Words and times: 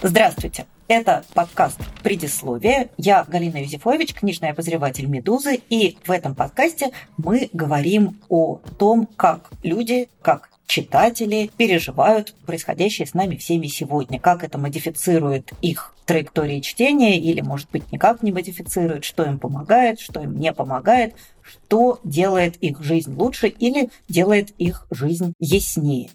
Здравствуйте. 0.00 0.66
Это 0.86 1.24
подкаст 1.34 1.80
«Предисловие». 2.04 2.90
Я 2.96 3.24
Галина 3.24 3.56
Юзефович, 3.64 4.14
книжный 4.14 4.50
обозреватель 4.50 5.06
«Медузы». 5.06 5.60
И 5.68 5.98
в 6.06 6.12
этом 6.12 6.36
подкасте 6.36 6.92
мы 7.16 7.50
говорим 7.52 8.20
о 8.28 8.60
том, 8.78 9.08
как 9.16 9.50
люди, 9.64 10.08
как 10.22 10.50
читатели 10.68 11.50
переживают 11.56 12.32
происходящее 12.46 13.08
с 13.08 13.14
нами 13.14 13.34
всеми 13.34 13.66
сегодня, 13.66 14.20
как 14.20 14.44
это 14.44 14.56
модифицирует 14.56 15.50
их 15.62 15.96
траектории 16.06 16.60
чтения 16.60 17.18
или, 17.18 17.40
может 17.40 17.68
быть, 17.72 17.90
никак 17.90 18.22
не 18.22 18.30
модифицирует, 18.30 19.04
что 19.04 19.24
им 19.24 19.40
помогает, 19.40 19.98
что 19.98 20.22
им 20.22 20.38
не 20.38 20.52
помогает, 20.52 21.16
что 21.42 21.98
делает 22.04 22.56
их 22.58 22.80
жизнь 22.82 23.14
лучше 23.14 23.48
или 23.48 23.90
делает 24.08 24.50
их 24.58 24.86
жизнь 24.90 25.32
яснее. 25.40 26.10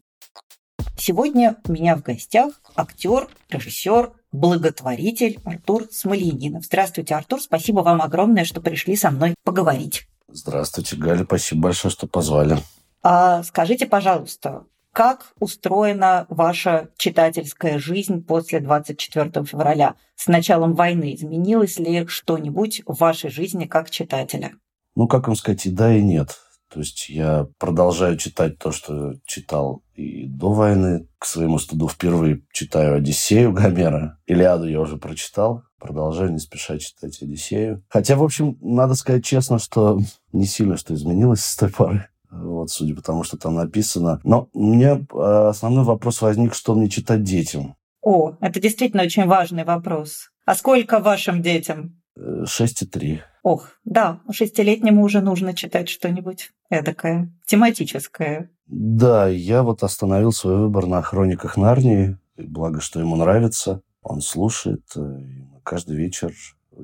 Сегодня 0.96 1.58
у 1.68 1.72
меня 1.72 1.96
в 1.96 2.02
гостях 2.02 2.54
актер, 2.76 3.28
режиссер, 3.50 4.12
благотворитель 4.32 5.40
Артур 5.44 5.88
Смоленинов. 5.92 6.66
Здравствуйте, 6.66 7.16
Артур. 7.16 7.42
Спасибо 7.42 7.80
вам 7.80 8.02
огромное, 8.02 8.46
что 8.46 8.62
пришли 8.62 8.96
со 8.96 9.12
мной 9.12 9.36
поговорить. 9.44 10.08
Здравствуйте, 10.28 10.96
Галя. 10.96 11.24
Спасибо 11.26 11.64
большое, 11.64 11.92
что 11.92 12.08
позвали. 12.08 12.58
А 13.02 13.44
скажите, 13.44 13.86
пожалуйста, 13.86 14.66
как 14.92 15.34
устроена 15.40 16.28
ваша 16.30 16.90
читательская 16.98 17.80
жизнь 17.80 18.24
после 18.24 18.60
24 18.60 19.46
февраля? 19.46 19.96
С 20.16 20.28
началом 20.28 20.74
войны 20.74 21.16
изменилось 21.16 21.80
ли 21.80 22.06
что-нибудь 22.08 22.84
в 22.86 23.00
вашей 23.00 23.32
жизни 23.32 23.66
как 23.66 23.90
читателя? 23.90 24.54
Ну, 24.96 25.08
как 25.08 25.28
вам 25.28 25.36
сказать, 25.36 25.66
и 25.66 25.72
да, 25.72 25.94
и 25.94 26.02
нет. 26.02 26.40
То 26.74 26.80
есть 26.80 27.08
я 27.10 27.48
продолжаю 27.60 28.18
читать 28.18 28.58
то, 28.58 28.72
что 28.72 29.14
читал 29.26 29.84
и 29.94 30.26
до 30.26 30.52
войны. 30.52 31.08
К 31.20 31.26
своему 31.26 31.60
стыду 31.60 31.88
впервые 31.88 32.42
читаю 32.52 32.96
«Одиссею» 32.96 33.54
Гомера. 33.54 34.18
«Илиаду» 34.26 34.68
я 34.68 34.82
уже 34.82 34.98
прочитал. 34.98 35.62
Продолжаю 35.80 36.32
не 36.32 36.40
спеша 36.40 36.80
читать 36.80 37.22
«Одиссею». 37.22 37.84
Хотя, 37.90 38.16
в 38.16 38.24
общем, 38.24 38.58
надо 38.60 38.96
сказать 38.96 39.24
честно, 39.24 39.60
что 39.60 40.00
не 40.32 40.46
сильно 40.46 40.76
что 40.76 40.96
изменилось 40.96 41.46
с 41.46 41.56
той 41.56 41.70
поры. 41.70 42.08
Вот, 42.32 42.72
судя 42.72 42.96
по 42.96 43.04
тому, 43.04 43.24
что 43.24 43.38
там 43.38 43.54
написано. 43.54 44.20
Но 44.24 44.50
меня 44.56 45.00
а, 45.14 45.50
основной 45.50 45.84
вопрос 45.84 46.24
возник, 46.24 46.56
что 46.56 46.74
мне 46.74 46.90
читать 46.90 47.22
детям. 47.22 47.76
О, 48.02 48.36
это 48.42 48.60
действительно 48.60 49.04
очень 49.04 49.28
важный 49.28 49.64
вопрос. 49.64 50.32
А 50.46 50.56
сколько 50.56 50.98
вашим 50.98 51.44
детям? 51.44 52.02
Шесть 52.46 52.82
и 52.82 52.86
три. 52.86 53.22
Ох, 53.44 53.70
да, 53.84 54.22
шестилетнему 54.32 55.04
уже 55.04 55.22
нужно 55.22 55.54
читать 55.54 55.90
что-нибудь 55.90 56.52
эдакое, 56.70 57.32
тематическое. 57.46 58.50
Да, 58.68 59.28
я 59.28 59.64
вот 59.64 59.84
остановил 59.84 60.32
свой 60.32 60.58
выбор 60.58 60.86
на 60.86 61.02
хрониках 61.02 61.58
Нарнии. 61.58 62.18
Благо, 62.38 62.80
что 62.80 63.00
ему 63.00 63.16
нравится. 63.16 63.82
Он 64.02 64.22
слушает. 64.22 64.84
И 64.96 65.00
мы 65.00 65.60
каждый 65.64 65.98
вечер 65.98 66.32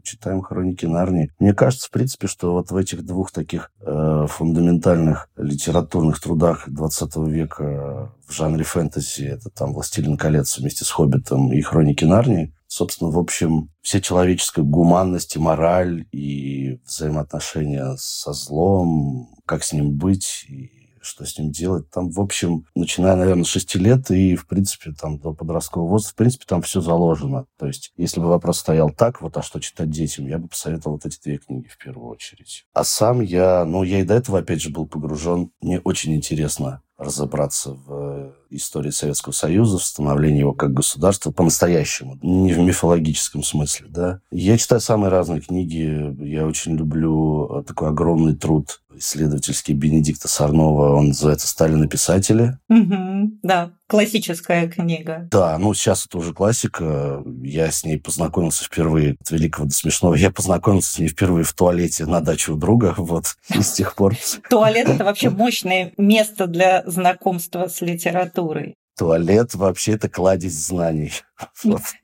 читаем 0.03 0.41
хроники 0.41 0.85
Нарнии. 0.85 1.31
Мне 1.39 1.53
кажется, 1.53 1.87
в 1.87 1.91
принципе, 1.91 2.27
что 2.27 2.53
вот 2.53 2.71
в 2.71 2.75
этих 2.75 3.05
двух 3.05 3.31
таких 3.31 3.71
э, 3.81 4.25
фундаментальных 4.29 5.29
литературных 5.37 6.19
трудах 6.19 6.69
20 6.69 7.15
века 7.27 8.13
в 8.27 8.33
жанре 8.33 8.63
фэнтези, 8.63 9.23
это 9.23 9.49
там 9.49 9.73
«Властелин 9.73 10.17
колец» 10.17 10.57
вместе 10.57 10.85
с 10.85 10.89
«Хоббитом» 10.91 11.51
и 11.53 11.61
«Хроники 11.61 12.05
Нарнии», 12.05 12.53
собственно, 12.69 13.09
в 13.09 13.17
общем, 13.17 13.69
вся 13.81 13.99
человеческая 13.99 14.61
гуманность 14.61 15.35
и 15.35 15.39
мораль, 15.39 16.05
и 16.11 16.79
взаимоотношения 16.85 17.95
со 17.97 18.31
злом, 18.31 19.35
как 19.45 19.63
с 19.63 19.73
ним 19.73 19.97
быть, 19.97 20.45
и 20.47 20.71
что 21.01 21.25
с 21.25 21.37
ним 21.37 21.51
делать. 21.51 21.89
Там, 21.89 22.11
в 22.11 22.19
общем, 22.19 22.65
начиная, 22.75 23.15
наверное, 23.15 23.43
с 23.43 23.47
6 23.47 23.75
лет 23.75 24.11
и, 24.11 24.35
в 24.35 24.47
принципе, 24.47 24.91
там 24.91 25.17
до 25.17 25.33
подросткового 25.33 25.89
возраста, 25.89 26.13
в 26.13 26.15
принципе, 26.15 26.45
там 26.47 26.61
все 26.61 26.81
заложено. 26.81 27.45
То 27.57 27.67
есть, 27.67 27.91
если 27.97 28.19
бы 28.19 28.27
вопрос 28.27 28.59
стоял 28.59 28.91
так, 28.91 29.21
вот, 29.21 29.35
а 29.37 29.41
что 29.41 29.59
читать 29.59 29.89
детям, 29.89 30.27
я 30.27 30.37
бы 30.37 30.47
посоветовал 30.47 30.97
вот 30.97 31.05
эти 31.05 31.19
две 31.21 31.37
книги 31.37 31.67
в 31.67 31.77
первую 31.77 32.07
очередь. 32.09 32.65
А 32.73 32.83
сам 32.83 33.21
я, 33.21 33.65
ну, 33.65 33.83
я 33.83 33.99
и 33.99 34.03
до 34.03 34.13
этого, 34.13 34.39
опять 34.39 34.61
же, 34.61 34.69
был 34.69 34.85
погружен. 34.85 35.51
Мне 35.61 35.79
очень 35.79 36.13
интересно 36.15 36.81
разобраться 36.97 37.73
в 37.73 38.35
истории 38.49 38.89
Советского 38.89 39.33
Союза, 39.33 39.77
в 39.77 39.83
становлении 39.83 40.39
его 40.39 40.53
как 40.53 40.73
государства 40.73 41.31
по-настоящему, 41.31 42.17
не 42.21 42.53
в 42.53 42.59
мифологическом 42.59 43.43
смысле, 43.43 43.87
да. 43.89 44.19
Я 44.31 44.57
читаю 44.57 44.81
самые 44.81 45.09
разные 45.09 45.41
книги, 45.41 46.15
я 46.23 46.45
очень 46.45 46.75
люблю 46.75 47.63
такой 47.67 47.89
огромный 47.89 48.35
труд 48.35 48.81
исследовательский 48.95 49.73
Бенедикта 49.73 50.27
Сарнова, 50.27 50.95
он 50.95 51.09
называется 51.09 51.47
«Сталин 51.47 51.83
и 51.83 51.87
писатели». 51.87 52.57
Угу, 52.69 53.39
да, 53.43 53.71
классическая 53.87 54.67
книга. 54.67 55.27
Да, 55.31 55.57
ну 55.57 55.73
сейчас 55.73 56.05
это 56.05 56.17
уже 56.17 56.33
классика. 56.33 57.23
Я 57.43 57.71
с 57.71 57.85
ней 57.85 57.97
познакомился 57.97 58.65
впервые 58.65 59.15
от 59.21 59.31
великого 59.31 59.67
до 59.67 59.73
смешного. 59.73 60.15
Я 60.15 60.31
познакомился 60.31 60.93
с 60.93 60.99
ней 60.99 61.07
впервые 61.07 61.43
в 61.43 61.53
туалете 61.53 62.05
на 62.07 62.19
даче 62.19 62.51
у 62.51 62.57
друга, 62.57 62.93
вот, 62.97 63.37
и 63.53 63.61
с 63.61 63.71
тех 63.73 63.95
пор. 63.95 64.15
Туалет– 64.49 64.89
это 64.89 65.05
вообще 65.05 65.29
мощное 65.29 65.93
место 65.97 66.47
для 66.47 66.83
знакомства 66.85 67.67
с 67.67 67.81
литературой 67.81 68.38
туалет 68.99 69.55
вообще 69.55 69.93
это 69.93 70.09
кладезь 70.09 70.53
знаний. 70.53 71.13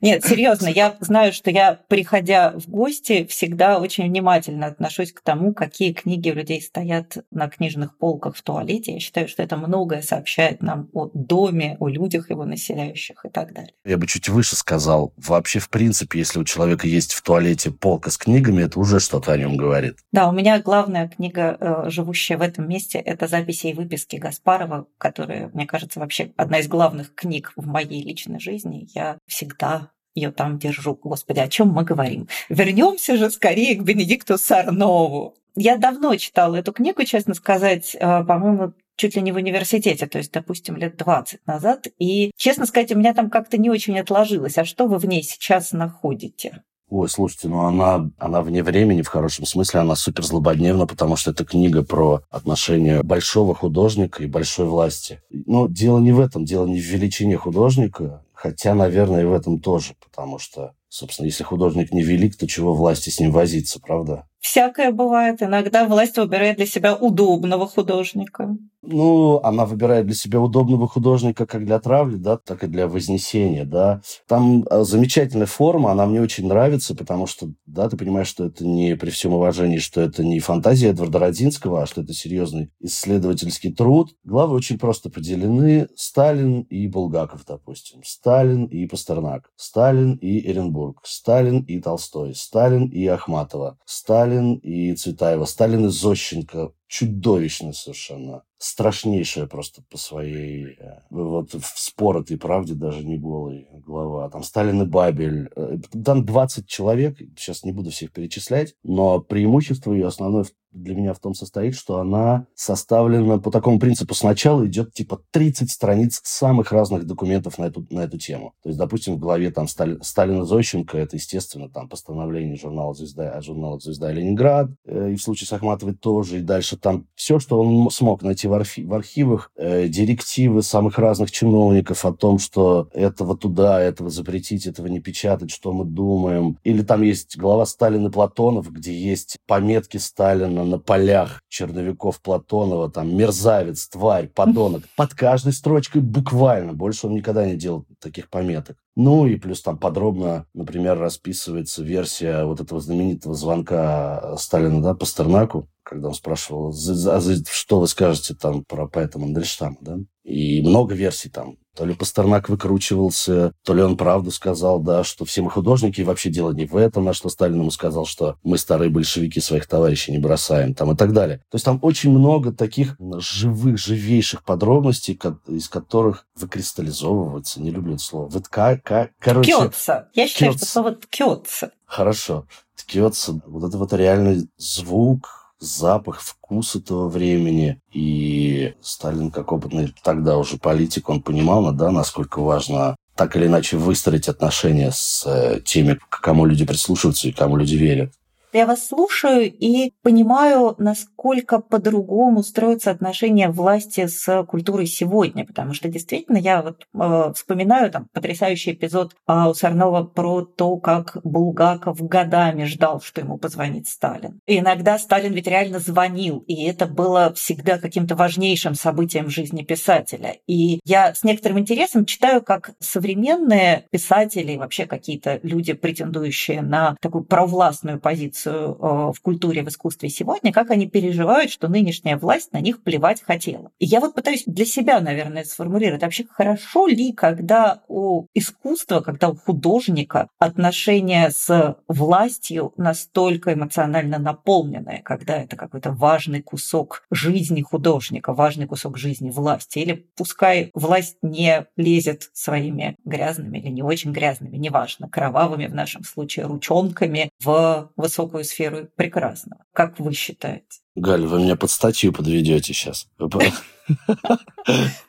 Нет, 0.00 0.24
серьезно, 0.24 0.68
я 0.68 0.96
знаю, 1.00 1.32
что 1.32 1.50
я, 1.50 1.78
приходя 1.88 2.52
в 2.52 2.68
гости, 2.68 3.26
всегда 3.26 3.78
очень 3.78 4.04
внимательно 4.04 4.66
отношусь 4.66 5.12
к 5.12 5.20
тому, 5.20 5.54
какие 5.54 5.92
книги 5.92 6.30
у 6.30 6.34
людей 6.34 6.60
стоят 6.60 7.18
на 7.30 7.48
книжных 7.48 7.96
полках 7.98 8.36
в 8.36 8.42
туалете. 8.42 8.94
Я 8.94 9.00
считаю, 9.00 9.28
что 9.28 9.42
это 9.42 9.56
многое 9.56 10.02
сообщает 10.02 10.62
нам 10.62 10.88
о 10.92 11.10
доме, 11.12 11.76
о 11.80 11.88
людях 11.88 12.30
его 12.30 12.44
населяющих 12.44 13.24
и 13.24 13.28
так 13.28 13.52
далее. 13.52 13.72
Я 13.84 13.98
бы 13.98 14.06
чуть 14.06 14.28
выше 14.28 14.56
сказал. 14.56 15.12
Вообще, 15.16 15.58
в 15.58 15.68
принципе, 15.68 16.18
если 16.18 16.38
у 16.38 16.44
человека 16.44 16.86
есть 16.86 17.12
в 17.12 17.22
туалете 17.22 17.70
полка 17.70 18.10
с 18.10 18.18
книгами, 18.18 18.64
это 18.64 18.78
уже 18.80 19.00
что-то 19.00 19.32
о 19.32 19.36
нем 19.38 19.56
говорит. 19.56 19.98
Да, 20.12 20.28
у 20.28 20.32
меня 20.32 20.60
главная 20.60 21.08
книга, 21.08 21.56
э, 21.58 21.90
живущая 21.90 22.38
в 22.38 22.42
этом 22.42 22.68
месте, 22.68 22.98
это 22.98 23.26
записи 23.26 23.68
и 23.68 23.74
выписки 23.74 24.16
Гаспарова, 24.16 24.86
которая, 24.98 25.50
мне 25.52 25.66
кажется, 25.66 26.00
вообще 26.00 26.32
одна 26.36 26.58
из 26.58 26.68
главных 26.68 26.86
главных 26.96 27.14
книг 27.14 27.52
в 27.56 27.66
моей 27.66 28.02
личной 28.02 28.38
жизни. 28.40 28.88
Я 28.94 29.18
всегда 29.26 29.90
ее 30.14 30.30
там 30.30 30.58
держу. 30.58 30.98
Господи, 31.02 31.40
о 31.40 31.48
чем 31.48 31.68
мы 31.68 31.84
говорим? 31.84 32.28
Вернемся 32.48 33.16
же 33.16 33.30
скорее 33.30 33.76
к 33.76 33.82
Бенедикту 33.82 34.38
Сарнову. 34.38 35.34
Я 35.54 35.76
давно 35.76 36.16
читала 36.16 36.56
эту 36.56 36.72
книгу, 36.72 37.04
честно 37.04 37.34
сказать, 37.34 37.94
э, 37.94 37.98
по-моему, 38.24 38.74
чуть 38.96 39.14
ли 39.16 39.22
не 39.22 39.32
в 39.32 39.36
университете, 39.36 40.06
то 40.06 40.18
есть, 40.18 40.32
допустим, 40.32 40.76
лет 40.76 40.96
20 40.96 41.46
назад. 41.46 41.86
И, 41.98 42.30
честно 42.36 42.66
сказать, 42.66 42.92
у 42.92 42.98
меня 42.98 43.14
там 43.14 43.30
как-то 43.30 43.58
не 43.58 43.70
очень 43.70 43.98
отложилось. 43.98 44.58
А 44.58 44.64
что 44.64 44.86
вы 44.86 44.98
в 44.98 45.04
ней 45.04 45.22
сейчас 45.22 45.72
находите? 45.72 46.62
Ой, 46.88 47.08
слушайте, 47.08 47.48
ну 47.48 47.62
она, 47.62 48.08
она 48.16 48.42
вне 48.42 48.62
времени, 48.62 49.02
в 49.02 49.08
хорошем 49.08 49.44
смысле, 49.44 49.80
она 49.80 49.96
супер 49.96 50.24
злободневна, 50.24 50.86
потому 50.86 51.16
что 51.16 51.32
это 51.32 51.44
книга 51.44 51.82
про 51.82 52.22
отношения 52.30 53.02
большого 53.02 53.56
художника 53.56 54.22
и 54.22 54.28
большой 54.28 54.66
власти. 54.66 55.20
Но 55.30 55.66
дело 55.66 55.98
не 55.98 56.12
в 56.12 56.20
этом, 56.20 56.44
дело 56.44 56.64
не 56.66 56.80
в 56.80 56.84
величине 56.84 57.36
художника, 57.36 58.24
хотя, 58.32 58.74
наверное, 58.74 59.22
и 59.22 59.26
в 59.26 59.32
этом 59.32 59.58
тоже, 59.58 59.94
потому 60.00 60.38
что, 60.38 60.74
собственно, 60.88 61.26
если 61.26 61.42
художник 61.42 61.92
не 61.92 62.04
велик, 62.04 62.36
то 62.36 62.46
чего 62.46 62.72
власти 62.72 63.10
с 63.10 63.18
ним 63.18 63.32
возиться, 63.32 63.80
правда? 63.80 64.28
Всякое 64.40 64.92
бывает. 64.92 65.42
Иногда 65.42 65.86
власть 65.86 66.16
выбирает 66.16 66.56
для 66.56 66.66
себя 66.66 66.94
удобного 66.94 67.66
художника. 67.66 68.56
Ну, 68.88 69.40
она 69.42 69.66
выбирает 69.66 70.06
для 70.06 70.14
себя 70.14 70.40
удобного 70.40 70.86
художника 70.86 71.44
как 71.44 71.64
для 71.64 71.80
травли, 71.80 72.16
да, 72.16 72.36
так 72.36 72.62
и 72.62 72.68
для 72.68 72.86
вознесения, 72.86 73.64
да. 73.64 74.00
Там 74.28 74.64
а, 74.70 74.84
замечательная 74.84 75.46
форма, 75.46 75.90
она 75.90 76.06
мне 76.06 76.20
очень 76.20 76.46
нравится, 76.46 76.94
потому 76.94 77.26
что, 77.26 77.48
да, 77.66 77.88
ты 77.88 77.96
понимаешь, 77.96 78.28
что 78.28 78.46
это 78.46 78.64
не, 78.64 78.94
при 78.94 79.10
всем 79.10 79.32
уважении, 79.32 79.78
что 79.78 80.00
это 80.00 80.22
не 80.22 80.38
фантазия 80.38 80.90
Эдварда 80.90 81.18
Родинского, 81.18 81.82
а 81.82 81.86
что 81.86 82.02
это 82.02 82.12
серьезный 82.12 82.70
исследовательский 82.80 83.72
труд. 83.72 84.10
Главы 84.22 84.54
очень 84.54 84.78
просто 84.78 85.10
поделены. 85.10 85.88
Сталин 85.96 86.60
и 86.62 86.86
Булгаков, 86.86 87.44
допустим. 87.44 88.02
Сталин 88.04 88.66
и 88.66 88.86
Пастернак. 88.86 89.50
Сталин 89.56 90.14
и 90.14 90.48
Эренбург. 90.48 91.00
Сталин 91.02 91.62
и 91.62 91.80
Толстой. 91.80 92.36
Сталин 92.36 92.86
и 92.86 93.04
Ахматова. 93.06 93.78
Сталин 93.84 94.35
и 94.62 94.94
Цветаева. 94.94 95.44
Сталин 95.44 95.86
и 95.86 95.88
Зощенко 95.88 96.72
чудовищная 96.86 97.72
совершенно. 97.72 98.42
Страшнейшая 98.58 99.46
просто 99.46 99.82
по 99.90 99.98
своей... 99.98 100.76
Э, 100.78 101.00
вот 101.10 101.52
в 101.52 101.78
спор 101.78 102.18
этой 102.18 102.38
правде 102.38 102.74
даже 102.74 103.04
не 103.04 103.18
голый 103.18 103.68
глава. 103.84 104.30
Там 104.30 104.42
Сталин 104.42 104.82
и 104.82 104.86
Бабель. 104.86 105.50
Э, 105.56 105.78
там 106.04 106.24
20 106.24 106.66
человек, 106.66 107.18
сейчас 107.36 107.64
не 107.64 107.72
буду 107.72 107.90
всех 107.90 108.12
перечислять, 108.12 108.74
но 108.82 109.20
преимущество 109.20 109.92
ее 109.92 110.06
основное 110.06 110.44
для 110.76 110.94
меня 110.94 111.14
в 111.14 111.18
том 111.18 111.34
состоит, 111.34 111.74
что 111.74 111.98
она 111.98 112.46
составлена 112.54 113.38
по 113.38 113.50
такому 113.50 113.78
принципу. 113.78 114.14
Сначала 114.14 114.66
идет 114.66 114.92
типа 114.92 115.22
30 115.30 115.70
страниц 115.70 116.20
самых 116.22 116.72
разных 116.72 117.06
документов 117.06 117.58
на 117.58 117.64
эту, 117.64 117.86
на 117.90 118.00
эту 118.00 118.18
тему. 118.18 118.54
То 118.62 118.68
есть, 118.68 118.78
допустим, 118.78 119.14
в 119.14 119.18
главе 119.18 119.50
там 119.50 119.68
Стали, 119.68 119.98
Сталина 120.02 120.44
Зощенко, 120.44 120.98
это, 120.98 121.16
естественно, 121.16 121.68
там 121.68 121.88
постановление 121.88 122.56
журнала 122.56 122.94
«Звезда», 122.94 123.40
журнала 123.40 123.78
«Звезда 123.80 124.12
Ленинград», 124.12 124.70
э, 124.84 125.12
и 125.12 125.16
в 125.16 125.22
случае 125.22 125.48
с 125.48 125.52
Ахматовой 125.52 125.94
тоже, 125.94 126.38
и 126.38 126.42
дальше 126.42 126.75
там 126.80 127.06
все, 127.14 127.38
что 127.38 127.60
он 127.60 127.90
смог 127.90 128.22
найти 128.22 128.48
в, 128.48 128.52
архи, 128.52 128.84
в 128.84 128.94
архивах, 128.94 129.50
э, 129.56 129.88
директивы 129.88 130.62
самых 130.62 130.98
разных 130.98 131.30
чиновников 131.30 132.04
о 132.04 132.12
том, 132.12 132.38
что 132.38 132.88
этого 132.92 133.36
туда, 133.36 133.80
этого 133.80 134.10
запретить, 134.10 134.66
этого 134.66 134.86
не 134.86 135.00
печатать, 135.00 135.50
что 135.50 135.72
мы 135.72 135.84
думаем. 135.84 136.58
Или 136.64 136.82
там 136.82 137.02
есть 137.02 137.36
глава 137.36 137.66
Сталина 137.66 138.10
Платонов, 138.10 138.72
где 138.72 138.92
есть 138.92 139.36
пометки 139.46 139.96
Сталина 139.96 140.64
на 140.64 140.78
полях 140.78 141.42
черновиков 141.48 142.20
Платонова, 142.20 142.90
там, 142.90 143.14
мерзавец, 143.16 143.88
тварь, 143.88 144.28
подонок. 144.28 144.84
Под 144.96 145.14
каждой 145.14 145.52
строчкой 145.52 146.02
буквально. 146.02 146.72
Больше 146.72 147.06
он 147.06 147.14
никогда 147.14 147.46
не 147.46 147.56
делал 147.56 147.86
таких 148.00 148.28
пометок. 148.28 148.76
Ну 148.96 149.26
и 149.26 149.36
плюс 149.36 149.60
там 149.60 149.76
подробно, 149.76 150.46
например, 150.54 150.98
расписывается 150.98 151.82
версия 151.82 152.44
вот 152.44 152.62
этого 152.62 152.80
знаменитого 152.80 153.34
звонка 153.34 154.36
Сталина, 154.38 154.82
да, 154.82 154.94
Пастернаку, 154.94 155.68
когда 155.82 156.08
он 156.08 156.14
спрашивал, 156.14 156.70
а 156.70 157.20
что 157.50 157.80
вы 157.80 157.88
скажете 157.88 158.34
там 158.34 158.64
про 158.64 158.88
поэта 158.88 159.18
Мандельштама, 159.18 159.76
да? 159.82 159.98
И 160.24 160.62
много 160.62 160.94
версий 160.94 161.28
там. 161.28 161.58
То 161.76 161.84
ли 161.84 161.94
Пастернак 161.94 162.48
выкручивался, 162.48 163.52
то 163.62 163.74
ли 163.74 163.82
он 163.82 163.96
правду 163.96 164.30
сказал, 164.30 164.80
да, 164.80 165.04
что 165.04 165.26
все 165.26 165.42
мы 165.42 165.50
художники, 165.50 166.00
и 166.00 166.04
вообще 166.04 166.30
дело 166.30 166.52
не 166.52 166.64
в 166.64 166.74
этом, 166.74 167.04
на 167.04 167.12
что 167.12 167.28
Сталин 167.28 167.60
ему 167.60 167.70
сказал, 167.70 168.06
что 168.06 168.36
мы, 168.42 168.56
старые 168.56 168.90
большевики, 168.90 169.40
своих 169.40 169.66
товарищей 169.66 170.12
не 170.12 170.18
бросаем, 170.18 170.74
там 170.74 170.92
и 170.92 170.96
так 170.96 171.12
далее. 171.12 171.38
То 171.50 171.56
есть 171.56 171.64
там 171.64 171.78
очень 171.82 172.10
много 172.10 172.52
таких 172.52 172.96
живых, 173.18 173.78
живейших 173.78 174.42
подробностей, 174.42 175.20
из 175.48 175.68
которых 175.68 176.26
выкристаллизовывается, 176.34 177.60
не 177.60 177.70
люблю 177.70 177.94
это 177.94 178.02
слово, 178.02 178.28
вытка, 178.28 178.80
короче... 179.20 179.52
Ткется. 179.52 180.08
Я 180.14 180.26
считаю, 180.26 180.52
ткется. 180.52 180.66
что 180.66 180.72
слово 180.72 180.92
ткется. 180.92 181.70
Хорошо. 181.84 182.46
Ткется. 182.74 183.40
Вот 183.46 183.68
это 183.68 183.76
вот 183.78 183.92
реальный 183.92 184.48
звук, 184.56 185.45
запах, 185.58 186.20
вкус 186.20 186.76
этого 186.76 187.08
времени. 187.08 187.80
И 187.92 188.74
Сталин, 188.80 189.30
как 189.30 189.52
опытный 189.52 189.94
тогда 190.02 190.36
уже 190.36 190.58
политик, 190.58 191.08
он 191.08 191.22
понимал, 191.22 191.72
да, 191.72 191.90
насколько 191.90 192.40
важно 192.40 192.96
так 193.14 193.34
или 193.36 193.46
иначе 193.46 193.76
выстроить 193.76 194.28
отношения 194.28 194.90
с 194.92 195.24
э, 195.26 195.60
теми, 195.64 195.98
к 196.10 196.20
кому 196.20 196.44
люди 196.44 196.66
прислушиваются 196.66 197.28
и 197.28 197.32
кому 197.32 197.56
люди 197.56 197.74
верят. 197.74 198.12
Я 198.56 198.64
вас 198.64 198.86
слушаю 198.86 199.52
и 199.52 199.92
понимаю, 200.02 200.76
насколько 200.78 201.58
по-другому 201.58 202.42
строятся 202.42 202.90
отношения 202.90 203.50
власти 203.50 204.06
с 204.06 204.44
культурой 204.44 204.86
сегодня, 204.86 205.44
потому 205.44 205.74
что 205.74 205.90
действительно 205.90 206.38
я 206.38 206.62
вот 206.62 206.86
э, 206.94 207.32
вспоминаю 207.34 207.90
там 207.90 208.08
потрясающий 208.14 208.72
эпизод 208.72 209.14
э, 209.28 209.44
у 209.46 209.52
Сарнова 209.52 210.04
про 210.04 210.40
то, 210.40 210.78
как 210.78 211.18
Булгаков 211.22 212.00
годами 212.00 212.64
ждал, 212.64 213.02
что 213.02 213.20
ему 213.20 213.36
позвонит 213.36 213.88
Сталин. 213.88 214.40
И 214.46 214.58
иногда 214.58 214.98
Сталин 214.98 215.34
ведь 215.34 215.48
реально 215.48 215.78
звонил, 215.78 216.38
и 216.46 216.64
это 216.64 216.86
было 216.86 217.34
всегда 217.34 217.76
каким-то 217.76 218.16
важнейшим 218.16 218.74
событием 218.74 219.26
в 219.26 219.34
жизни 219.34 219.64
писателя. 219.64 220.34
И 220.46 220.80
я 220.86 221.12
с 221.12 221.24
некоторым 221.24 221.58
интересом 221.58 222.06
читаю, 222.06 222.40
как 222.40 222.70
современные 222.80 223.86
писатели, 223.90 224.56
вообще 224.56 224.86
какие-то 224.86 225.40
люди, 225.42 225.74
претендующие 225.74 226.62
на 226.62 226.96
такую 227.02 227.24
провластную 227.24 228.00
позицию 228.00 228.45
в 228.50 229.16
культуре, 229.22 229.62
в 229.62 229.68
искусстве 229.68 230.08
сегодня, 230.08 230.52
как 230.52 230.70
они 230.70 230.86
переживают, 230.88 231.50
что 231.50 231.68
нынешняя 231.68 232.16
власть 232.16 232.52
на 232.52 232.60
них 232.60 232.82
плевать 232.82 233.22
хотела. 233.22 233.70
И 233.78 233.86
я 233.86 234.00
вот 234.00 234.14
пытаюсь 234.14 234.44
для 234.46 234.64
себя, 234.64 235.00
наверное, 235.00 235.44
сформулировать, 235.44 236.02
вообще 236.02 236.24
хорошо 236.28 236.86
ли, 236.86 237.12
когда 237.12 237.82
у 237.88 238.26
искусства, 238.34 239.00
когда 239.00 239.28
у 239.28 239.36
художника 239.36 240.28
отношения 240.38 241.30
с 241.30 241.76
властью 241.88 242.72
настолько 242.76 243.54
эмоционально 243.54 244.18
наполненное, 244.18 245.00
когда 245.02 245.36
это 245.36 245.56
какой-то 245.56 245.92
важный 245.92 246.42
кусок 246.42 247.04
жизни 247.10 247.62
художника, 247.62 248.32
важный 248.32 248.66
кусок 248.66 248.98
жизни 248.98 249.30
власти, 249.30 249.78
или 249.78 250.06
пускай 250.16 250.70
власть 250.74 251.16
не 251.22 251.66
лезет 251.76 252.30
своими 252.32 252.96
грязными 253.04 253.58
или 253.58 253.68
не 253.68 253.82
очень 253.82 254.12
грязными, 254.12 254.56
неважно, 254.56 255.08
кровавыми 255.08 255.66
в 255.66 255.74
нашем 255.74 256.04
случае 256.04 256.46
ручонками 256.46 257.30
в 257.42 257.90
высокую 257.96 258.35
высокую 258.36 258.44
сферу 258.44 258.88
прекрасного. 258.96 259.64
Как 259.72 259.98
вы 259.98 260.12
считаете? 260.12 260.80
Галь, 260.94 261.26
вы 261.26 261.40
меня 261.40 261.56
под 261.56 261.70
статью 261.70 262.12
подведете 262.12 262.72
сейчас. 262.72 263.08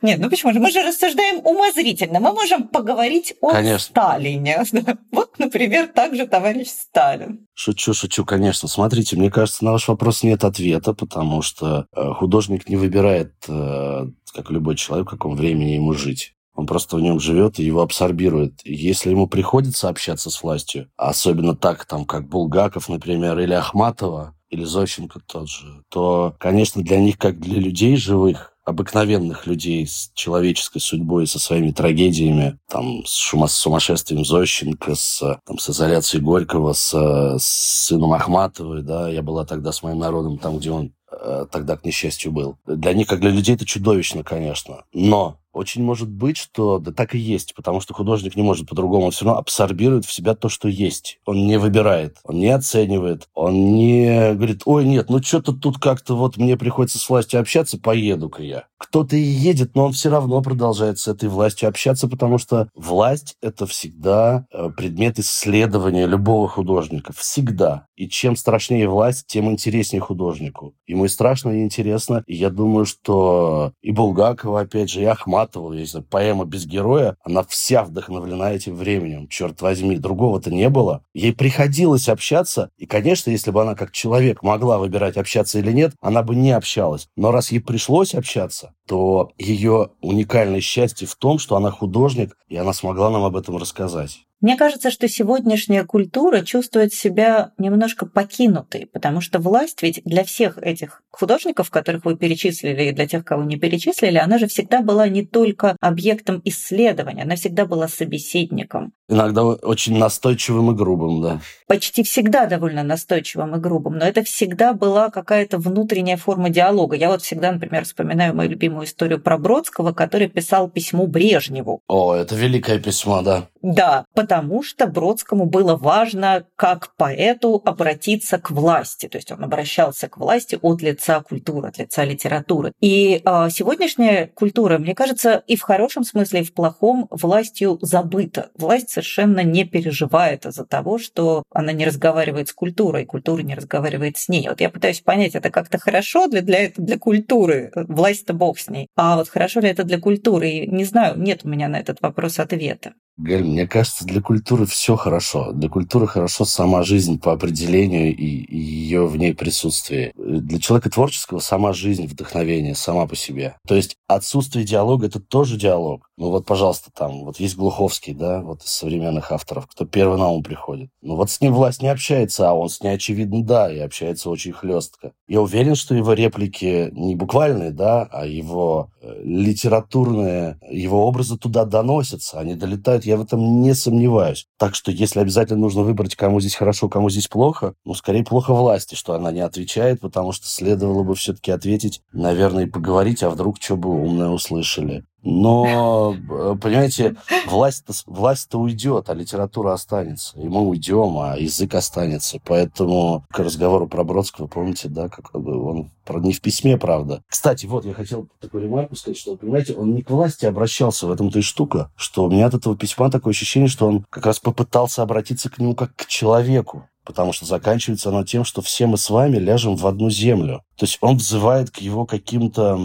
Нет, 0.02 0.20
ну 0.20 0.30
почему 0.30 0.54
же? 0.54 0.60
Мы 0.60 0.70
же 0.72 0.84
рассуждаем 0.84 1.46
умозрительно. 1.46 2.20
Мы 2.20 2.34
можем 2.34 2.68
поговорить 2.68 3.36
о 3.42 3.52
конечно. 3.52 3.80
Сталине. 3.80 4.64
Вот, 5.12 5.40
например, 5.40 5.88
также 5.88 6.28
товарищ 6.28 6.68
Сталин. 6.68 7.48
Шучу, 7.54 7.94
шучу, 7.94 8.26
конечно. 8.26 8.68
Смотрите, 8.68 9.16
мне 9.16 9.32
кажется, 9.32 9.66
на 9.66 9.72
ваш 9.72 9.88
вопрос 9.88 10.24
нет 10.24 10.44
ответа, 10.44 10.94
потому 10.94 11.42
что 11.42 11.88
э, 11.96 12.14
художник 12.14 12.70
не 12.70 12.76
выбирает, 12.76 13.34
э, 13.48 14.06
как 14.34 14.52
любой 14.52 14.76
человек, 14.76 15.08
в 15.08 15.12
каком 15.12 15.36
времени 15.36 15.72
ему 15.72 15.94
жить. 15.94 16.34
Он 16.58 16.66
просто 16.66 16.98
в 16.98 17.02
нем 17.02 17.20
живет 17.20 17.60
и 17.60 17.64
его 17.64 17.82
абсорбирует. 17.82 18.62
Если 18.66 19.12
ему 19.12 19.28
приходится 19.28 19.90
общаться 19.90 20.32
с 20.32 20.42
властью, 20.42 20.90
особенно 20.98 21.56
так, 21.56 21.86
там, 21.86 22.04
как 22.04 22.28
Булгаков, 22.28 22.90
например, 22.90 23.38
или 23.38 23.54
Ахматова, 23.54 24.34
или 24.50 24.64
Зощенко 24.64 25.20
тот 25.26 25.50
же, 25.50 25.84
то, 25.90 26.36
конечно, 26.40 26.82
для 26.82 27.00
них, 27.00 27.20
как 27.20 27.40
для 27.40 27.60
людей 27.60 27.96
живых, 27.96 28.54
обыкновенных 28.66 29.46
людей 29.46 29.86
с 29.86 30.12
человеческой 30.16 30.80
судьбой, 30.80 31.28
со 31.28 31.38
своими 31.38 31.72
трагедиями, 31.72 32.58
там, 32.68 33.06
с, 33.06 33.14
шума, 33.16 33.48
с 33.48 33.54
сумасшествием 33.54 34.26
Зощенко, 34.26 34.96
с, 34.96 35.40
там, 35.46 35.60
с 35.60 35.70
изоляцией 35.70 36.24
Горького, 36.24 36.74
с, 36.74 36.92
с 37.38 37.86
сыном 37.88 38.14
Ахматовой, 38.14 38.82
да, 38.82 39.10
я 39.10 39.22
была 39.22 39.46
тогда 39.46 39.72
с 39.72 39.84
моим 39.84 40.00
народом 40.00 40.40
там, 40.40 40.58
где 40.58 40.72
он 40.72 40.92
э, 41.12 41.46
тогда, 41.52 41.78
к 41.78 41.86
несчастью, 41.86 42.32
был. 42.32 42.58
Для 42.66 42.94
них, 42.94 43.08
как 43.08 43.20
для 43.20 43.30
людей, 43.30 43.56
это 43.56 43.66
чудовищно, 43.66 44.24
конечно. 44.24 44.84
Но 44.92 45.38
очень 45.58 45.84
может 45.84 46.10
быть, 46.10 46.38
что 46.38 46.80
да 46.80 46.92
так 46.92 47.16
и 47.16 47.18
есть, 47.18 47.54
потому 47.56 47.82
что 47.82 47.94
художник 47.94 48.36
не 48.36 48.44
может 48.44 48.68
по-другому. 48.68 49.06
Он 49.06 49.12
все 49.12 49.26
равно 49.26 49.40
абсорбирует 49.40 50.06
в 50.06 50.14
себя 50.14 50.36
то, 50.36 50.50
что 50.50 50.68
есть. 50.68 51.20
Он 51.26 51.48
не 51.48 51.58
выбирает, 51.58 52.18
он 52.24 52.40
не 52.40 52.50
оценивает, 52.50 53.28
он 53.34 53.74
не 53.74 54.34
говорит, 54.34 54.62
ой, 54.66 54.86
нет, 54.86 55.10
ну 55.10 55.22
что-то 55.22 55.54
тут 55.54 55.80
как-то 55.80 56.16
вот 56.16 56.38
мне 56.38 56.58
приходится 56.58 57.00
с 57.00 57.10
властью 57.10 57.40
общаться, 57.40 57.80
поеду-ка 57.80 58.44
я. 58.44 58.66
Кто-то 58.78 59.16
и 59.16 59.22
едет, 59.22 59.76
но 59.76 59.86
он 59.86 59.94
все 59.94 60.10
равно 60.10 60.42
продолжает 60.42 61.00
с 61.00 61.08
этой 61.08 61.30
властью 61.30 61.68
общаться, 61.70 62.08
потому 62.08 62.38
что 62.38 62.70
власть– 62.76 63.36
это 63.42 63.66
всегда 63.66 64.46
э, 64.52 64.70
предмет 64.76 65.18
исследования 65.18 66.06
любого 66.06 66.48
художника. 66.48 67.12
Всегда. 67.14 67.88
И 67.96 68.08
чем 68.08 68.36
страшнее 68.36 68.88
власть, 68.88 69.26
тем 69.26 69.50
интереснее 69.50 70.00
художнику. 70.02 70.76
Ему 70.86 71.06
и 71.06 71.10
страшно, 71.10 71.50
и 71.50 71.64
интересно. 71.64 72.24
И 72.28 72.36
я 72.36 72.52
думаю, 72.52 72.86
что 72.86 73.72
и 73.82 73.92
Булгакова, 73.92 74.62
опять 74.62 74.92
же, 74.92 75.02
и 75.02 75.06
Ахмат 75.06 75.47
Ахматова, 75.48 75.74
если 75.74 76.02
поэма 76.02 76.46
без 76.46 76.66
героя, 76.66 77.16
она 77.24 77.44
вся 77.44 77.84
вдохновлена 77.84 78.52
этим 78.52 78.76
временем. 78.76 79.28
Черт 79.28 79.62
возьми, 79.62 79.98
другого-то 79.98 80.52
не 80.52 80.70
было. 80.70 81.04
Ей 81.14 81.34
приходилось 81.34 82.10
общаться, 82.10 82.70
и, 82.78 82.86
конечно, 82.86 83.30
если 83.32 83.52
бы 83.52 83.62
она 83.62 83.76
как 83.76 83.92
человек 83.92 84.44
могла 84.44 84.78
выбирать, 84.78 85.18
общаться 85.18 85.60
или 85.60 85.72
нет, 85.72 85.94
она 86.02 86.24
бы 86.24 86.36
не 86.36 86.52
общалась. 86.52 87.08
Но 87.16 87.32
раз 87.32 87.52
ей 87.52 87.60
пришлось 87.60 88.14
общаться, 88.14 88.74
то 88.88 89.32
ее 89.38 89.92
уникальное 90.02 90.62
счастье 90.62 91.08
в 91.08 91.16
том, 91.16 91.40
что 91.40 91.56
она 91.56 91.72
художник, 91.72 92.36
и 92.48 92.56
она 92.56 92.74
смогла 92.74 93.10
нам 93.10 93.24
об 93.24 93.36
этом 93.36 93.58
рассказать. 93.58 94.28
Мне 94.40 94.56
кажется, 94.56 94.92
что 94.92 95.08
сегодняшняя 95.08 95.84
культура 95.84 96.42
чувствует 96.42 96.94
себя 96.94 97.54
немножко 97.58 98.06
покинутой, 98.06 98.86
потому 98.86 99.20
что 99.20 99.40
власть 99.40 99.82
ведь 99.82 100.02
для 100.06 100.24
всех 100.24 100.60
этих 100.60 101.02
художников, 101.10 101.72
которых 101.72 102.06
вы 102.06 102.16
перечислили, 102.16 102.84
и 102.84 102.92
для 102.92 103.08
тех, 103.08 103.26
кого 103.26 103.44
не 103.44 103.58
перечислили, 103.58 104.18
она 104.18 104.38
же 104.38 104.46
всегда 104.46 104.82
была 104.82 105.08
не 105.08 105.26
только 105.26 105.76
объектом 105.82 106.40
исследования, 106.46 107.24
она 107.24 107.36
всегда 107.36 107.66
была 107.66 107.88
собеседником. 107.88 108.94
Иногда 109.10 109.46
очень 109.46 109.98
настойчивым 109.98 110.72
и 110.72 110.76
грубым, 110.76 111.22
да. 111.22 111.40
Почти 111.68 112.04
всегда 112.04 112.46
довольно 112.46 112.84
настойчивым 112.84 113.56
и 113.56 113.60
грубым, 113.60 113.98
но 113.98 114.06
это 114.06 114.24
всегда 114.24 114.74
была 114.74 115.10
какая-то 115.10 115.58
внутренняя 115.60 116.18
форма 116.18 116.50
диалога. 116.50 116.96
Я 116.96 117.10
вот 117.10 117.22
всегда, 117.22 117.52
например, 117.52 117.86
вспоминаю 117.86 118.36
мою 118.36 118.50
любимую 118.50 118.86
историю 118.86 119.22
про 119.22 119.38
Бродского, 119.38 119.94
который 119.94 120.28
писал 120.28 120.70
письмо 120.70 121.08
Брежневу. 121.08 121.82
О, 121.88 122.14
это 122.14 122.36
великое 122.36 122.80
письмо, 122.80 123.22
да. 123.22 123.48
Да, 123.62 124.06
потому 124.14 124.62
что 124.64 124.88
Бродскому 124.88 125.46
было 125.46 125.76
важно 125.76 126.46
как 126.56 126.94
поэту 126.96 127.62
обратиться 127.66 128.38
к 128.38 128.52
власти. 128.52 129.08
То 129.08 129.18
есть 129.18 129.32
он 129.32 129.44
обращался 129.44 130.08
к 130.08 130.18
власти 130.18 130.58
от 130.62 130.82
лица 130.82 131.22
культуры, 131.22 131.70
от 131.70 131.78
лица 131.78 132.06
литературы. 132.06 132.72
И 132.82 133.22
э, 133.26 133.50
сегодняшняя 133.52 134.28
культура, 134.28 134.78
мне 134.78 134.96
кажется, 134.96 135.44
и 135.48 135.56
в 135.56 135.62
хорошем 135.64 136.04
смысле, 136.04 136.42
и 136.42 136.44
в 136.44 136.54
плохом 136.54 137.08
властью 137.10 137.78
забыта. 137.82 138.52
Власть 138.56 138.92
совершенно 138.98 139.44
не 139.44 139.64
переживает 139.64 140.48
из-за 140.48 140.66
того, 140.66 140.98
что 140.98 141.44
она 141.54 141.72
не 141.72 141.86
разговаривает 141.86 142.48
с 142.50 142.54
культурой, 142.54 143.06
культура 143.06 143.42
не 143.42 143.54
разговаривает 143.54 144.18
с 144.18 144.28
ней. 144.28 144.48
Вот 144.50 144.60
я 144.60 144.72
пытаюсь 144.72 145.02
понять, 145.02 145.36
это 145.36 145.52
как-то 145.52 145.78
хорошо 145.78 146.28
для, 146.28 146.42
для, 146.42 146.72
для 146.76 146.98
культуры, 146.98 147.72
власть-то 147.76 148.34
бог 148.34 148.58
с 148.58 148.70
ней. 148.70 148.88
А 148.96 149.18
вот 149.18 149.30
хорошо 149.30 149.60
ли 149.60 149.70
это 149.70 149.84
для 149.84 150.00
культуры? 150.00 150.50
И 150.50 150.68
не 150.68 150.84
знаю, 150.84 151.20
нет 151.20 151.42
у 151.44 151.50
меня 151.50 151.68
на 151.68 151.80
этот 151.80 152.02
вопрос 152.02 152.40
ответа. 152.40 152.94
Галь, 153.18 153.44
мне 153.44 153.68
кажется, 153.68 154.06
для 154.06 154.22
культуры 154.22 154.68
все 154.68 154.96
хорошо. 154.96 155.52
Для 155.52 155.70
культуры 155.70 156.06
хорошо 156.06 156.46
сама 156.46 156.84
жизнь 156.84 157.20
по 157.20 157.32
определению 157.34 158.16
и, 158.16 158.56
ее 158.56 159.08
в 159.08 159.18
ней 159.18 159.34
присутствие. 159.34 160.14
Для 160.16 160.60
человека 160.60 160.92
творческого 160.92 161.40
сама 161.40 161.74
жизнь, 161.74 162.06
вдохновение, 162.06 162.76
сама 162.76 163.08
по 163.08 163.16
себе. 163.16 163.56
То 163.68 163.76
есть 163.76 163.98
отсутствие 164.08 164.66
диалога– 164.66 165.06
это 165.08 165.20
тоже 165.20 165.58
диалог. 165.58 166.10
Ну 166.18 166.30
вот, 166.30 166.46
пожалуйста, 166.46 166.92
там, 166.92 167.24
вот 167.26 167.40
есть 167.40 167.56
Глуховский, 167.56 168.14
да, 168.14 168.42
вот 168.42 168.64
из 168.64 168.70
современных 168.70 169.32
авторов, 169.32 169.68
кто 169.68 169.86
первый 169.86 170.18
на 170.18 170.30
ум 170.30 170.44
приходит. 170.44 170.90
Ну 171.02 171.16
вот 171.16 171.30
с 171.32 171.42
ним 171.42 171.54
власть 171.54 171.82
не 171.82 171.90
общается, 171.90 172.50
а 172.50 172.54
он 172.54 172.70
с 172.70 172.82
ней, 172.82 172.90
очевидно, 172.90 173.44
да, 173.44 173.72
и 173.72 173.80
общается 173.80 174.30
очень 174.30 174.52
хлестко. 174.52 175.14
Я 175.28 175.42
уверен, 175.42 175.76
что 175.76 175.96
его 175.96 176.14
реплики 176.14 176.90
не 176.94 177.16
буквальные, 177.16 177.72
да, 177.72 178.08
а 178.12 178.26
его 178.26 178.90
э, 179.02 179.22
литературные, 179.24 180.60
его 180.70 181.06
образы 181.06 181.38
туда 181.38 181.66
доносятся, 181.66 182.40
они 182.40 182.56
долетают 182.56 183.06
я 183.08 183.18
в 183.18 183.22
этом 183.22 183.62
не 183.62 183.74
сомневаюсь. 183.74 184.48
Так 184.58 184.76
что 184.76 184.92
если 184.92 185.20
обязательно 185.20 185.60
нужно 185.60 185.84
выбрать, 185.84 186.16
кому 186.16 186.40
здесь 186.40 186.56
хорошо, 186.56 186.90
кому 186.90 187.10
здесь 187.10 187.28
плохо, 187.28 187.74
ну, 187.86 187.94
скорее 187.94 188.24
плохо 188.24 188.54
власти, 188.54 188.96
что 188.96 189.14
она 189.14 189.32
не 189.32 189.42
отвечает, 189.42 190.02
потому 190.02 190.32
что 190.32 190.48
следовало 190.48 191.04
бы 191.04 191.16
все-таки 191.16 191.52
ответить, 191.52 192.02
наверное, 192.12 192.66
и 192.66 192.70
поговорить, 192.70 193.24
а 193.24 193.30
вдруг 193.30 193.58
что 193.62 193.78
бы 193.78 193.90
умное 193.90 194.30
услышали. 194.30 195.06
Но, 195.30 196.16
э, 196.16 196.56
понимаете, 196.62 197.18
власть-то, 197.48 197.92
власть-то 198.06 198.58
уйдет, 198.58 199.10
а 199.10 199.14
литература 199.14 199.74
останется. 199.74 200.40
И 200.40 200.48
мы 200.48 200.62
уйдем, 200.62 201.18
а 201.20 201.36
язык 201.38 201.76
останется. 201.76 202.40
Поэтому 202.46 203.26
к 203.30 203.40
разговору 203.40 203.90
про 203.90 204.06
Бродского, 204.06 204.48
помните, 204.48 204.88
да, 204.88 205.10
как 205.10 205.34
бы 205.34 205.62
он 205.62 205.92
не 206.10 206.32
в 206.32 206.40
письме, 206.40 206.78
правда. 206.78 207.24
Кстати, 207.28 207.66
вот 207.66 207.84
я 207.84 207.94
хотел 207.94 208.30
такую 208.40 208.64
ремарку 208.64 208.96
сказать, 208.96 209.18
что, 209.18 209.36
понимаете, 209.36 209.74
он 209.74 209.94
не 209.94 210.02
к 210.02 210.10
власти 210.10 210.46
обращался, 210.46 211.08
в 211.08 211.12
этом-то 211.12 211.40
и 211.40 211.42
штука, 211.42 211.92
что 211.98 212.24
у 212.24 212.32
меня 212.32 212.46
от 212.46 212.54
этого 212.54 212.78
письма 212.78 213.12
такое 213.12 213.32
ощущение, 213.32 213.68
что 213.68 213.86
он 213.86 214.06
как 214.10 214.26
раз 214.26 214.40
попытался 214.40 215.04
обратиться 215.04 215.50
к 215.50 215.60
нему 215.60 215.76
как 215.76 215.94
к 215.94 216.06
человеку 216.06 216.88
потому 217.08 217.32
что 217.32 217.46
заканчивается 217.46 218.10
оно 218.10 218.26
тем, 218.26 218.44
что 218.44 218.62
все 218.62 218.86
мы 218.86 218.98
с 218.98 219.10
вами 219.10 219.38
ляжем 219.38 219.78
в 219.78 219.88
одну 219.88 220.10
землю. 220.10 220.62
То 220.76 220.84
есть 220.84 220.98
он 221.00 221.16
взывает 221.16 221.72
к 221.72 221.78
его 221.78 222.06
каким-то 222.06 222.78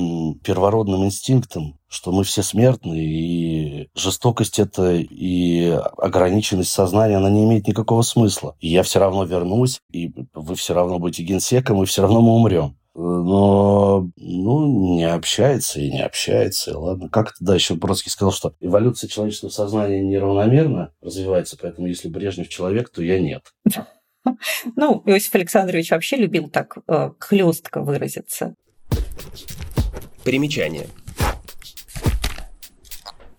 первородным 0.45 1.05
инстинктам, 1.05 1.77
что 1.93 2.11
мы 2.11 2.25
все 2.25 2.43
смертны, 2.43 2.99
и 2.99 3.91
жестокость 3.95 4.59
это 4.59 4.95
и 4.95 5.69
ограниченность 5.99 6.73
сознания, 6.73 7.19
она 7.19 7.29
не 7.29 7.45
имеет 7.45 7.69
никакого 7.69 8.01
смысла. 8.03 8.57
И 8.61 8.69
я 8.69 8.83
все 8.83 8.99
равно 8.99 9.25
вернусь, 9.25 9.81
и 9.93 10.11
вы 10.33 10.55
все 10.55 10.73
равно 10.73 10.99
будете 10.99 11.23
генсеком, 11.23 11.83
и 11.83 11.87
все 11.87 12.03
равно 12.03 12.23
мы 12.23 12.33
умрем 12.33 12.77
но 12.95 14.11
ну, 14.17 14.97
не 14.97 15.05
общается 15.05 15.81
и 15.81 15.91
не 15.91 16.03
общается. 16.03 16.73
И 16.73 16.75
ладно. 16.75 17.09
Как 17.09 17.29
это, 17.29 17.37
да, 17.41 17.55
еще 17.55 17.75
Бродский 17.75 18.11
сказал, 18.11 18.33
что 18.33 18.55
эволюция 18.61 19.09
человеческого 19.09 19.49
сознания 19.49 20.01
неравномерно 20.01 20.93
развивается, 21.01 21.57
поэтому 21.61 21.87
если 21.87 22.09
Брежнев 22.09 22.49
человек, 22.49 22.91
то 22.91 23.03
я 23.03 23.21
нет. 23.21 23.53
Ну, 24.77 25.03
Иосиф 25.05 25.35
Александрович 25.35 25.91
вообще 25.91 26.15
любил 26.15 26.49
так 26.49 26.79
э, 26.87 27.11
хлестко 27.19 27.83
выразиться. 27.83 28.55
Примечание. 30.23 30.87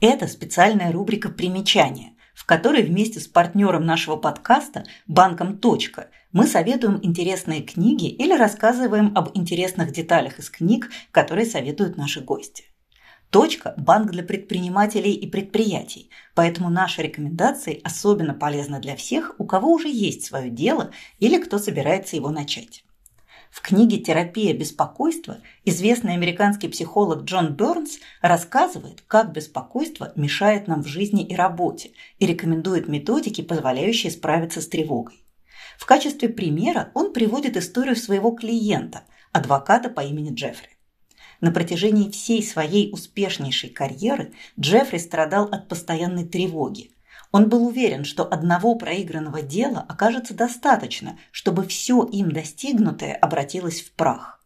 Это 0.05 0.27
специальная 0.27 0.91
рубрика 0.91 1.29
«Примечания», 1.29 2.17
в 2.35 2.45
которой 2.45 2.83
вместе 2.83 3.21
с 3.21 3.27
партнером 3.29 3.85
нашего 3.85 4.17
подкаста, 4.17 4.83
банком 5.07 5.59
«Точка», 5.59 6.09
мы 6.33 6.45
советуем 6.45 6.99
интересные 7.03 7.61
книги 7.61 8.09
или 8.09 8.33
рассказываем 8.33 9.13
об 9.15 9.29
интересных 9.33 9.93
деталях 9.93 10.39
из 10.39 10.49
книг, 10.49 10.91
которые 11.11 11.45
советуют 11.45 11.95
наши 11.95 12.19
гости. 12.19 12.65
Точка– 13.29 13.75
банк 13.77 14.11
для 14.11 14.23
предпринимателей 14.23 15.13
и 15.13 15.25
предприятий, 15.25 16.09
поэтому 16.35 16.69
наши 16.69 17.01
рекомендации 17.01 17.79
особенно 17.81 18.33
полезны 18.33 18.81
для 18.81 18.97
всех, 18.97 19.35
у 19.37 19.45
кого 19.45 19.71
уже 19.71 19.87
есть 19.87 20.25
свое 20.25 20.49
дело 20.49 20.91
или 21.19 21.41
кто 21.41 21.59
собирается 21.59 22.17
его 22.17 22.29
начать. 22.29 22.83
В 23.53 23.61
книге 23.61 23.99
«Терапия 23.99 24.51
беспокойства» 24.51 25.37
известный 25.63 26.13
американский 26.13 26.67
психолог 26.69 27.25
Джон 27.25 27.53
Бернс 27.53 27.99
рассказывает, 28.19 29.03
как 29.05 29.31
беспокойство 29.31 30.11
мешает 30.15 30.67
нам 30.67 30.81
в 30.81 30.87
жизни 30.87 31.23
и 31.23 31.35
работе 31.35 31.91
и 32.17 32.25
рекомендует 32.25 32.87
методики, 32.87 33.41
позволяющие 33.41 34.11
справиться 34.11 34.59
с 34.59 34.67
тревогой. 34.67 35.23
В 35.77 35.85
качестве 35.85 36.29
примера 36.29 36.89
он 36.95 37.13
приводит 37.13 37.55
историю 37.55 37.95
своего 37.95 38.31
клиента, 38.31 39.03
адвоката 39.31 39.87
по 39.89 40.01
имени 40.01 40.33
Джеффри. 40.33 40.69
На 41.39 41.51
протяжении 41.51 42.09
всей 42.09 42.41
своей 42.41 42.91
успешнейшей 42.91 43.69
карьеры 43.69 44.33
Джеффри 44.59 44.97
страдал 44.97 45.45
от 45.45 45.67
постоянной 45.67 46.25
тревоги. 46.25 46.89
Он 47.33 47.49
был 47.49 47.65
уверен, 47.65 48.05
что 48.05 48.23
одного 48.31 48.75
проигранного 48.75 49.41
дела 49.41 49.83
окажется 49.89 50.35
достаточно, 50.35 51.17
чтобы 51.31 51.65
все 51.65 52.03
им 52.03 52.31
достигнутое 52.31 53.15
обратилось 53.15 53.81
в 53.81 53.91
прах. 53.93 54.39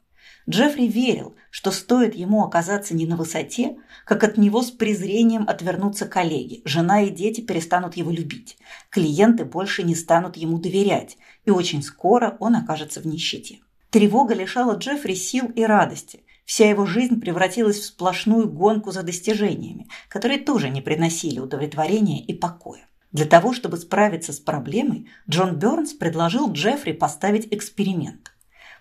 Джеффри 0.49 0.87
верил, 0.87 1.35
что 1.51 1.71
стоит 1.71 2.15
ему 2.15 2.45
оказаться 2.45 2.95
не 2.95 3.05
на 3.05 3.17
высоте, 3.17 3.75
как 4.05 4.23
от 4.23 4.37
него 4.37 4.61
с 4.61 4.71
презрением 4.71 5.43
отвернутся 5.49 6.05
коллеги, 6.05 6.61
жена 6.63 7.01
и 7.01 7.09
дети 7.09 7.41
перестанут 7.41 7.97
его 7.97 8.09
любить, 8.09 8.57
клиенты 8.89 9.43
больше 9.43 9.83
не 9.83 9.93
станут 9.93 10.37
ему 10.37 10.57
доверять, 10.57 11.17
и 11.43 11.51
очень 11.51 11.83
скоро 11.83 12.37
он 12.39 12.55
окажется 12.55 13.01
в 13.01 13.05
нищете. 13.05 13.59
Тревога 13.89 14.33
лишала 14.33 14.77
Джеффри 14.77 15.15
сил 15.15 15.51
и 15.53 15.63
радости, 15.63 16.23
Вся 16.47 16.69
его 16.69 16.85
жизнь 16.85 17.19
превратилась 17.19 17.77
в 17.77 17.85
сплошную 17.85 18.49
гонку 18.49 18.91
за 18.91 19.03
достижениями, 19.03 19.89
которые 20.07 20.39
тоже 20.39 20.69
не 20.69 20.81
приносили 20.81 21.39
удовлетворения 21.39 22.23
и 22.23 22.33
покоя. 22.33 22.87
Для 23.11 23.25
того, 23.25 23.51
чтобы 23.51 23.75
справиться 23.75 24.31
с 24.31 24.39
проблемой, 24.39 25.09
Джон 25.29 25.57
Бёрнс 25.59 25.91
предложил 25.91 26.49
Джеффри 26.49 26.93
поставить 26.93 27.53
эксперимент. 27.53 28.31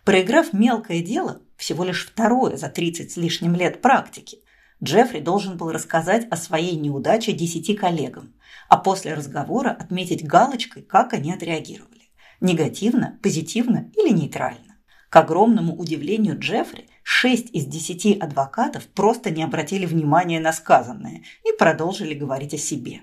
Проиграв 0.05 0.53
мелкое 0.53 1.03
дело, 1.03 1.43
всего 1.57 1.83
лишь 1.83 2.07
второе 2.07 2.57
за 2.57 2.69
30 2.69 3.11
с 3.11 3.17
лишним 3.17 3.57
лет 3.57 3.83
практики, 3.83 4.39
Джеффри 4.81 5.19
должен 5.19 5.57
был 5.57 5.73
рассказать 5.73 6.29
о 6.31 6.37
своей 6.37 6.77
неудаче 6.77 7.33
десяти 7.33 7.75
коллегам, 7.75 8.37
а 8.69 8.77
после 8.77 9.13
разговора 9.13 9.71
отметить 9.71 10.25
галочкой, 10.25 10.85
как 10.85 11.15
они 11.15 11.33
отреагировали– 11.33 12.13
негативно, 12.41 13.19
позитивно 13.25 13.91
или 13.97 14.11
нейтрально. 14.15 14.77
К 15.09 15.17
огромному 15.17 15.75
удивлению 15.75 16.39
Джеффри, 16.39 16.89
шесть 17.09 17.51
из 17.55 17.67
десяти 17.67 18.19
адвокатов 18.19 18.89
просто 18.89 19.31
не 19.31 19.45
обратили 19.45 19.87
внимания 19.87 20.41
на 20.41 20.53
сказанное 20.53 21.23
и 21.45 21.57
продолжили 21.57 22.15
говорить 22.15 22.53
о 22.53 22.59
себе. 22.59 23.03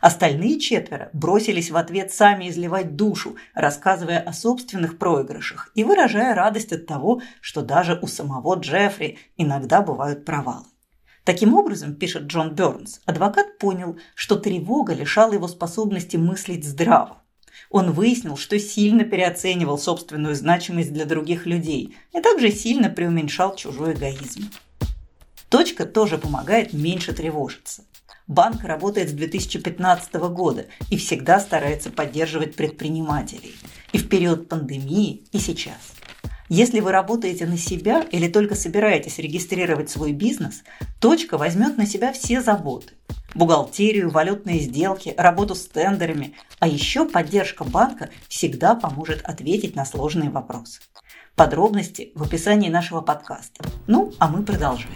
Остальные 0.00 0.58
четверо 0.58 1.10
бросились 1.12 1.70
в 1.70 1.76
ответ 1.76 2.12
сами 2.12 2.48
изливать 2.48 2.96
душу, 2.96 3.36
рассказывая 3.54 4.18
о 4.18 4.32
собственных 4.32 4.98
проигрышах 4.98 5.70
и 5.76 5.84
выражая 5.84 6.34
радость 6.34 6.72
от 6.72 6.86
того, 6.86 7.22
что 7.40 7.62
даже 7.62 7.96
у 8.02 8.08
самого 8.08 8.56
Джеффри 8.56 9.16
иногда 9.36 9.80
бывают 9.80 10.24
провалы. 10.24 10.66
Таким 11.22 11.54
образом, 11.54 11.94
пишет 11.94 12.24
Джон 12.24 12.52
Бернс, 12.52 13.00
адвокат 13.06 13.58
понял, 13.58 13.96
что 14.16 14.34
тревога 14.34 14.92
лишала 14.92 15.34
его 15.34 15.46
способности 15.46 16.16
мыслить 16.16 16.64
здраво. 16.64 17.22
Он 17.76 17.92
выяснил, 17.92 18.38
что 18.38 18.58
сильно 18.58 19.04
переоценивал 19.04 19.76
собственную 19.76 20.34
значимость 20.34 20.94
для 20.94 21.04
других 21.04 21.44
людей 21.44 21.94
и 22.14 22.22
также 22.22 22.50
сильно 22.50 22.88
преуменьшал 22.88 23.54
чужой 23.54 23.92
эгоизм. 23.92 24.50
Точка 25.50 25.84
тоже 25.84 26.16
помогает 26.16 26.72
меньше 26.72 27.12
тревожиться. 27.12 27.84
Банк 28.28 28.64
работает 28.64 29.10
с 29.10 29.12
2015 29.12 30.14
года 30.14 30.64
и 30.88 30.96
всегда 30.96 31.38
старается 31.38 31.90
поддерживать 31.90 32.56
предпринимателей. 32.56 33.54
И 33.92 33.98
в 33.98 34.08
период 34.08 34.48
пандемии, 34.48 35.24
и 35.32 35.38
сейчас. 35.38 35.92
Если 36.48 36.80
вы 36.80 36.92
работаете 36.92 37.44
на 37.44 37.58
себя 37.58 38.06
или 38.10 38.26
только 38.26 38.54
собираетесь 38.54 39.18
регистрировать 39.18 39.90
свой 39.90 40.12
бизнес, 40.12 40.62
точка 40.98 41.36
возьмет 41.36 41.76
на 41.76 41.84
себя 41.84 42.14
все 42.14 42.40
заботы. 42.40 42.94
Бухгалтерию, 43.36 44.10
валютные 44.10 44.60
сделки, 44.60 45.14
работу 45.16 45.54
с 45.54 45.66
тендерами. 45.66 46.34
А 46.58 46.66
еще 46.66 47.08
поддержка 47.08 47.64
банка 47.64 48.10
всегда 48.28 48.74
поможет 48.74 49.22
ответить 49.22 49.76
на 49.76 49.84
сложные 49.84 50.30
вопросы. 50.30 50.80
Подробности 51.34 52.12
в 52.14 52.22
описании 52.22 52.70
нашего 52.70 53.02
подкаста. 53.02 53.64
Ну, 53.86 54.12
а 54.18 54.28
мы 54.28 54.42
продолжаем. 54.42 54.90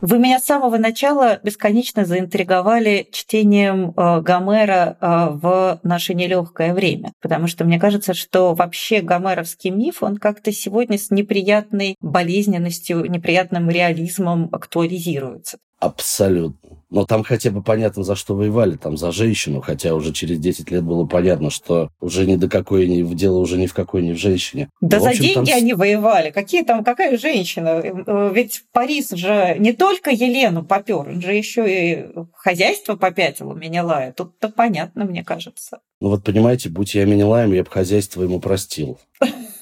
Вы 0.00 0.20
меня 0.20 0.38
с 0.38 0.44
самого 0.44 0.78
начала 0.78 1.40
бесконечно 1.42 2.04
заинтриговали 2.04 3.08
чтением 3.10 3.90
э, 3.96 4.20
Гомера 4.20 4.96
э, 5.00 5.28
в 5.32 5.80
наше 5.82 6.14
нелегкое 6.14 6.72
время, 6.72 7.12
потому 7.20 7.48
что 7.48 7.64
мне 7.64 7.80
кажется, 7.80 8.14
что 8.14 8.54
вообще 8.54 9.00
гомеровский 9.00 9.70
миф, 9.70 10.04
он 10.04 10.18
как-то 10.18 10.52
сегодня 10.52 10.98
с 10.98 11.10
неприятной 11.10 11.96
болезненностью, 12.00 13.10
неприятным 13.10 13.68
реализмом 13.70 14.48
актуализируется. 14.52 15.58
Абсолютно. 15.80 16.67
Но 16.90 17.04
там 17.04 17.22
хотя 17.22 17.50
бы 17.50 17.62
понятно, 17.62 18.02
за 18.02 18.16
что 18.16 18.34
воевали, 18.34 18.76
там 18.76 18.96
за 18.96 19.12
женщину, 19.12 19.60
хотя 19.60 19.94
уже 19.94 20.12
через 20.12 20.38
10 20.38 20.70
лет 20.70 20.82
было 20.82 21.04
понятно, 21.04 21.50
что 21.50 21.90
уже 22.00 22.24
ни 22.26 22.36
до 22.36 22.48
какой 22.48 22.86
ни 22.86 23.02
в 23.02 23.14
дело 23.14 23.38
уже 23.38 23.58
ни 23.58 23.66
в 23.66 23.74
какой 23.74 24.02
ни 24.02 24.12
в 24.12 24.16
женщине. 24.16 24.70
Да 24.80 24.98
ну, 24.98 25.04
за 25.04 25.10
общем, 25.10 25.22
деньги 25.22 25.50
там... 25.50 25.58
они 25.58 25.74
воевали. 25.74 26.30
Какие 26.30 26.62
там, 26.64 26.84
какая 26.84 27.18
женщина? 27.18 27.82
Э, 27.82 28.32
ведь 28.34 28.64
Парис 28.72 29.10
же 29.10 29.56
не 29.58 29.72
только 29.72 30.10
Елену 30.10 30.64
попер, 30.64 31.08
он 31.08 31.20
же 31.20 31.32
еще 31.34 31.66
и 31.68 32.06
хозяйство 32.32 32.96
попятил 32.96 33.50
у 33.50 33.54
Менелая. 33.54 34.12
Тут-то 34.12 34.48
понятно, 34.48 35.04
мне 35.04 35.22
кажется. 35.22 35.80
Ну 36.00 36.08
вот 36.10 36.24
понимаете, 36.24 36.70
будь 36.70 36.94
я 36.94 37.04
Менелаем, 37.04 37.52
я 37.52 37.64
бы 37.64 37.70
хозяйство 37.70 38.22
ему 38.22 38.40
простил. 38.40 38.98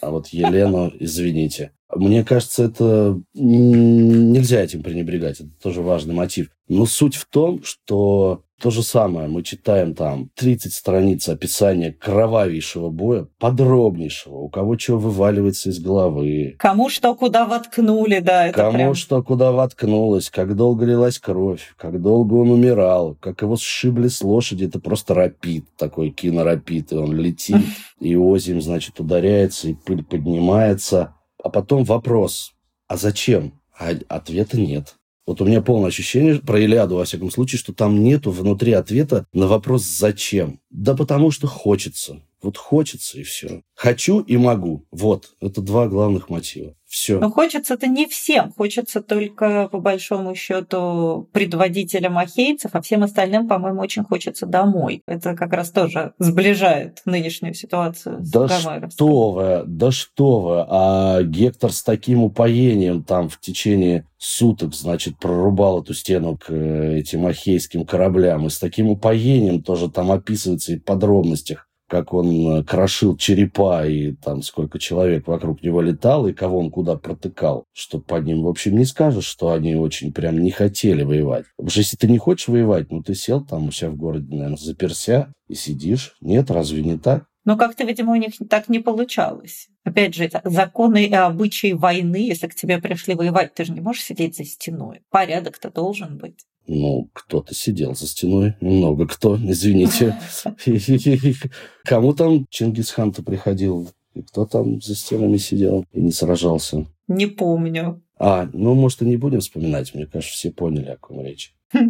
А 0.01 0.11
вот 0.11 0.29
Елену, 0.29 0.93
извините. 1.01 1.73
Мне 1.95 2.25
кажется, 2.25 2.65
это 2.65 3.21
нельзя 3.35 4.63
этим 4.63 4.83
пренебрегать. 4.83 5.41
Это 5.41 5.51
тоже 5.63 5.83
важный 5.83 6.15
мотив. 6.15 6.49
Но 6.69 6.85
суть 6.85 7.15
в 7.15 7.27
том, 7.27 7.63
что 7.63 8.43
то 8.61 8.71
же 8.71 8.83
самое 8.83 9.29
мы 9.29 9.43
читаем 9.43 9.95
там 9.95 10.31
30 10.35 10.73
страниц 10.73 11.29
описания 11.29 11.93
кровавейшего 11.93 12.89
боя, 12.89 13.29
подробнейшего, 13.39 14.37
у 14.39 14.49
кого 14.49 14.79
что 14.79 14.97
вываливается 14.97 15.69
из 15.69 15.79
головы. 15.79 16.57
Кому 16.59 16.89
что 16.89 17.15
куда 17.15 17.45
воткнули, 17.45 18.21
да. 18.21 18.47
Это 18.47 18.57
Кому 18.57 18.73
прям... 18.73 18.95
что 18.95 19.23
куда 19.23 19.53
воткнулось, 19.53 20.31
как 20.31 20.57
долго 20.57 20.87
лилась 20.87 21.19
кровь, 21.19 21.75
как 21.77 22.01
долго 22.01 22.35
он 22.35 22.51
умирал, 22.51 23.15
как 23.21 23.43
его 23.43 23.57
сшибли 23.57 24.09
с 24.09 24.23
лошади. 24.23 24.65
Это 24.65 24.81
просто 24.81 25.15
рапид, 25.15 25.67
такой 25.77 26.11
кинорапид, 26.11 26.93
и 26.93 26.97
он 26.97 27.15
летит, 27.15 27.63
и 28.01 28.17
озим, 28.17 28.63
значит, 28.63 28.99
ударяется, 28.99 29.69
и 29.69 29.75
пыль 29.75 30.03
поднимается. 30.03 31.13
А 31.43 31.49
потом 31.49 31.85
вопрос, 31.85 32.53
а 32.89 32.97
зачем? 32.97 33.61
А 33.79 33.91
ответа 34.09 34.59
нет. 34.59 34.97
Вот 35.27 35.41
у 35.41 35.45
меня 35.45 35.61
полное 35.61 35.89
ощущение 35.89 36.37
про 36.37 36.61
Илиаду, 36.61 36.97
во 36.97 37.05
всяком 37.05 37.31
случае, 37.31 37.59
что 37.59 37.73
там 37.73 38.03
нету 38.03 38.31
внутри 38.31 38.73
ответа 38.73 39.27
на 39.33 39.49
вопрос 39.49 39.83
«зачем?». 39.83 40.61
Да 40.71 40.95
потому 40.95 41.33
что 41.33 41.49
хочется. 41.49 42.23
Вот 42.43 42.57
хочется 42.57 43.19
и 43.19 43.23
все. 43.23 43.63
Хочу 43.75 44.21
и 44.21 44.37
могу. 44.37 44.85
Вот. 44.91 45.31
Это 45.41 45.61
два 45.61 45.89
главных 45.89 46.29
мотива. 46.29 46.75
Все. 46.87 47.19
Но 47.19 47.31
хочется-то 47.31 47.89
не 47.89 48.07
всем. 48.07 48.53
Хочется 48.57 49.03
только, 49.03 49.69
по 49.73 49.81
большому 49.81 50.35
счету, 50.35 51.29
предводителям 51.33 52.17
ахейцев, 52.17 52.71
а 52.75 52.81
всем 52.81 53.03
остальным, 53.03 53.49
по-моему, 53.49 53.81
очень 53.81 54.05
хочется 54.05 54.47
домой. 54.47 55.03
Это 55.07 55.35
как 55.35 55.53
раз 55.53 55.71
тоже 55.71 56.13
сближает 56.19 57.03
нынешнюю 57.05 57.55
ситуацию 57.55 58.25
с 58.25 58.31
Да 58.31 58.49
что 58.49 59.33
вы, 59.33 59.63
да 59.67 59.91
что 59.91 60.41
вы. 60.41 60.65
А 60.69 61.23
Гектор 61.23 61.73
с 61.73 61.83
таким 61.83 62.23
упоением 62.23 63.03
там 63.03 63.29
в 63.29 63.41
течение 63.41 64.07
суток, 64.19 64.75
значит, 64.75 65.19
прорубал 65.19 65.83
эту 65.83 65.93
стену 65.93 66.37
к 66.37 66.51
э, 66.51 66.99
этим 66.99 67.27
ахейским 67.27 67.85
кораблям. 67.85 68.47
И 68.47 68.51
с 68.51 68.59
таким 68.59 68.89
упоением 68.89 69.63
тоже 69.63 69.91
там 69.91 70.13
описывается 70.13 70.73
и 70.73 70.79
в 70.79 70.85
подробностях 70.85 71.67
как 71.89 72.13
он 72.13 72.59
э, 72.59 72.65
крошил 72.65 73.17
черепа 73.17 73.87
и 73.87 74.13
там 74.13 74.43
сколько 74.43 74.79
человек 74.79 75.27
вокруг 75.27 75.63
него 75.63 75.81
летало 75.81 76.29
и 76.29 76.33
кого 76.33 76.59
он 76.59 76.71
куда 76.71 76.97
протыкал, 76.97 77.65
что 77.73 78.01
по 78.01 78.17
ним, 78.17 78.43
в 78.43 78.49
общем, 78.49 78.77
не 78.77 78.85
скажешь, 78.85 79.27
что 79.27 79.53
они 79.53 79.77
очень 79.77 80.13
прям 80.13 80.41
не 80.41 80.51
хотели 80.51 81.03
воевать. 81.03 81.47
Потому 81.57 81.71
что 81.71 81.81
если 81.81 81.97
ты 81.97 82.09
не 82.09 82.19
хочешь 82.19 82.49
воевать, 82.49 82.91
ну 82.91 83.03
ты 83.03 83.15
сел 83.15 83.45
там 83.45 83.69
у 83.69 83.71
себя 83.71 83.91
в 83.91 83.97
городе, 83.97 84.35
наверное, 84.35 84.57
заперся 84.57 85.33
и 85.49 85.55
сидишь. 85.55 86.17
Нет, 86.21 86.51
разве 86.51 86.83
не 86.83 86.99
так? 86.99 87.27
Но 87.47 87.57
как-то, 87.57 87.85
видимо, 87.85 88.13
у 88.13 88.17
них 88.17 88.33
так 88.51 88.69
не 88.69 88.81
получалось. 88.81 89.69
Опять 89.85 90.17
же, 90.17 90.29
законы 90.43 91.05
и 91.05 91.15
обычаи 91.15 91.73
войны, 91.75 92.27
если 92.27 92.49
к 92.49 92.57
тебе 92.57 92.79
пришли 92.79 93.15
воевать, 93.15 93.55
ты 93.55 93.65
же 93.65 93.73
не 93.73 93.81
можешь 93.81 94.03
сидеть 94.03 94.37
за 94.37 94.45
стеной. 94.45 95.03
Порядок-то 95.11 95.71
должен 95.71 96.19
быть. 96.19 96.45
Ну, 96.67 97.09
кто-то 97.13 97.55
сидел 97.55 97.95
за 97.95 98.07
стеной. 98.07 98.55
Много 98.61 99.07
кто, 99.07 99.37
извините. 99.37 100.19
Кому 101.85 102.15
там 102.15 102.47
Чингисхан-то 102.51 103.23
приходил? 103.23 103.89
И 104.15 104.23
кто 104.23 104.47
там 104.47 104.81
за 104.81 104.97
стенами 104.97 105.37
сидел 105.37 105.85
и 105.93 106.01
не 106.01 106.11
сражался? 106.11 106.87
Не 107.07 107.27
помню. 107.27 108.03
А, 108.19 108.49
ну, 108.53 108.75
может, 108.75 109.03
и 109.03 109.05
не 109.05 109.17
будем 109.17 109.41
вспоминать. 109.41 109.95
Мне 109.95 110.07
кажется, 110.07 110.35
все 110.35 110.51
поняли, 110.51 110.91
о 110.91 110.97
ком 110.97 111.25
речь. 111.25 111.55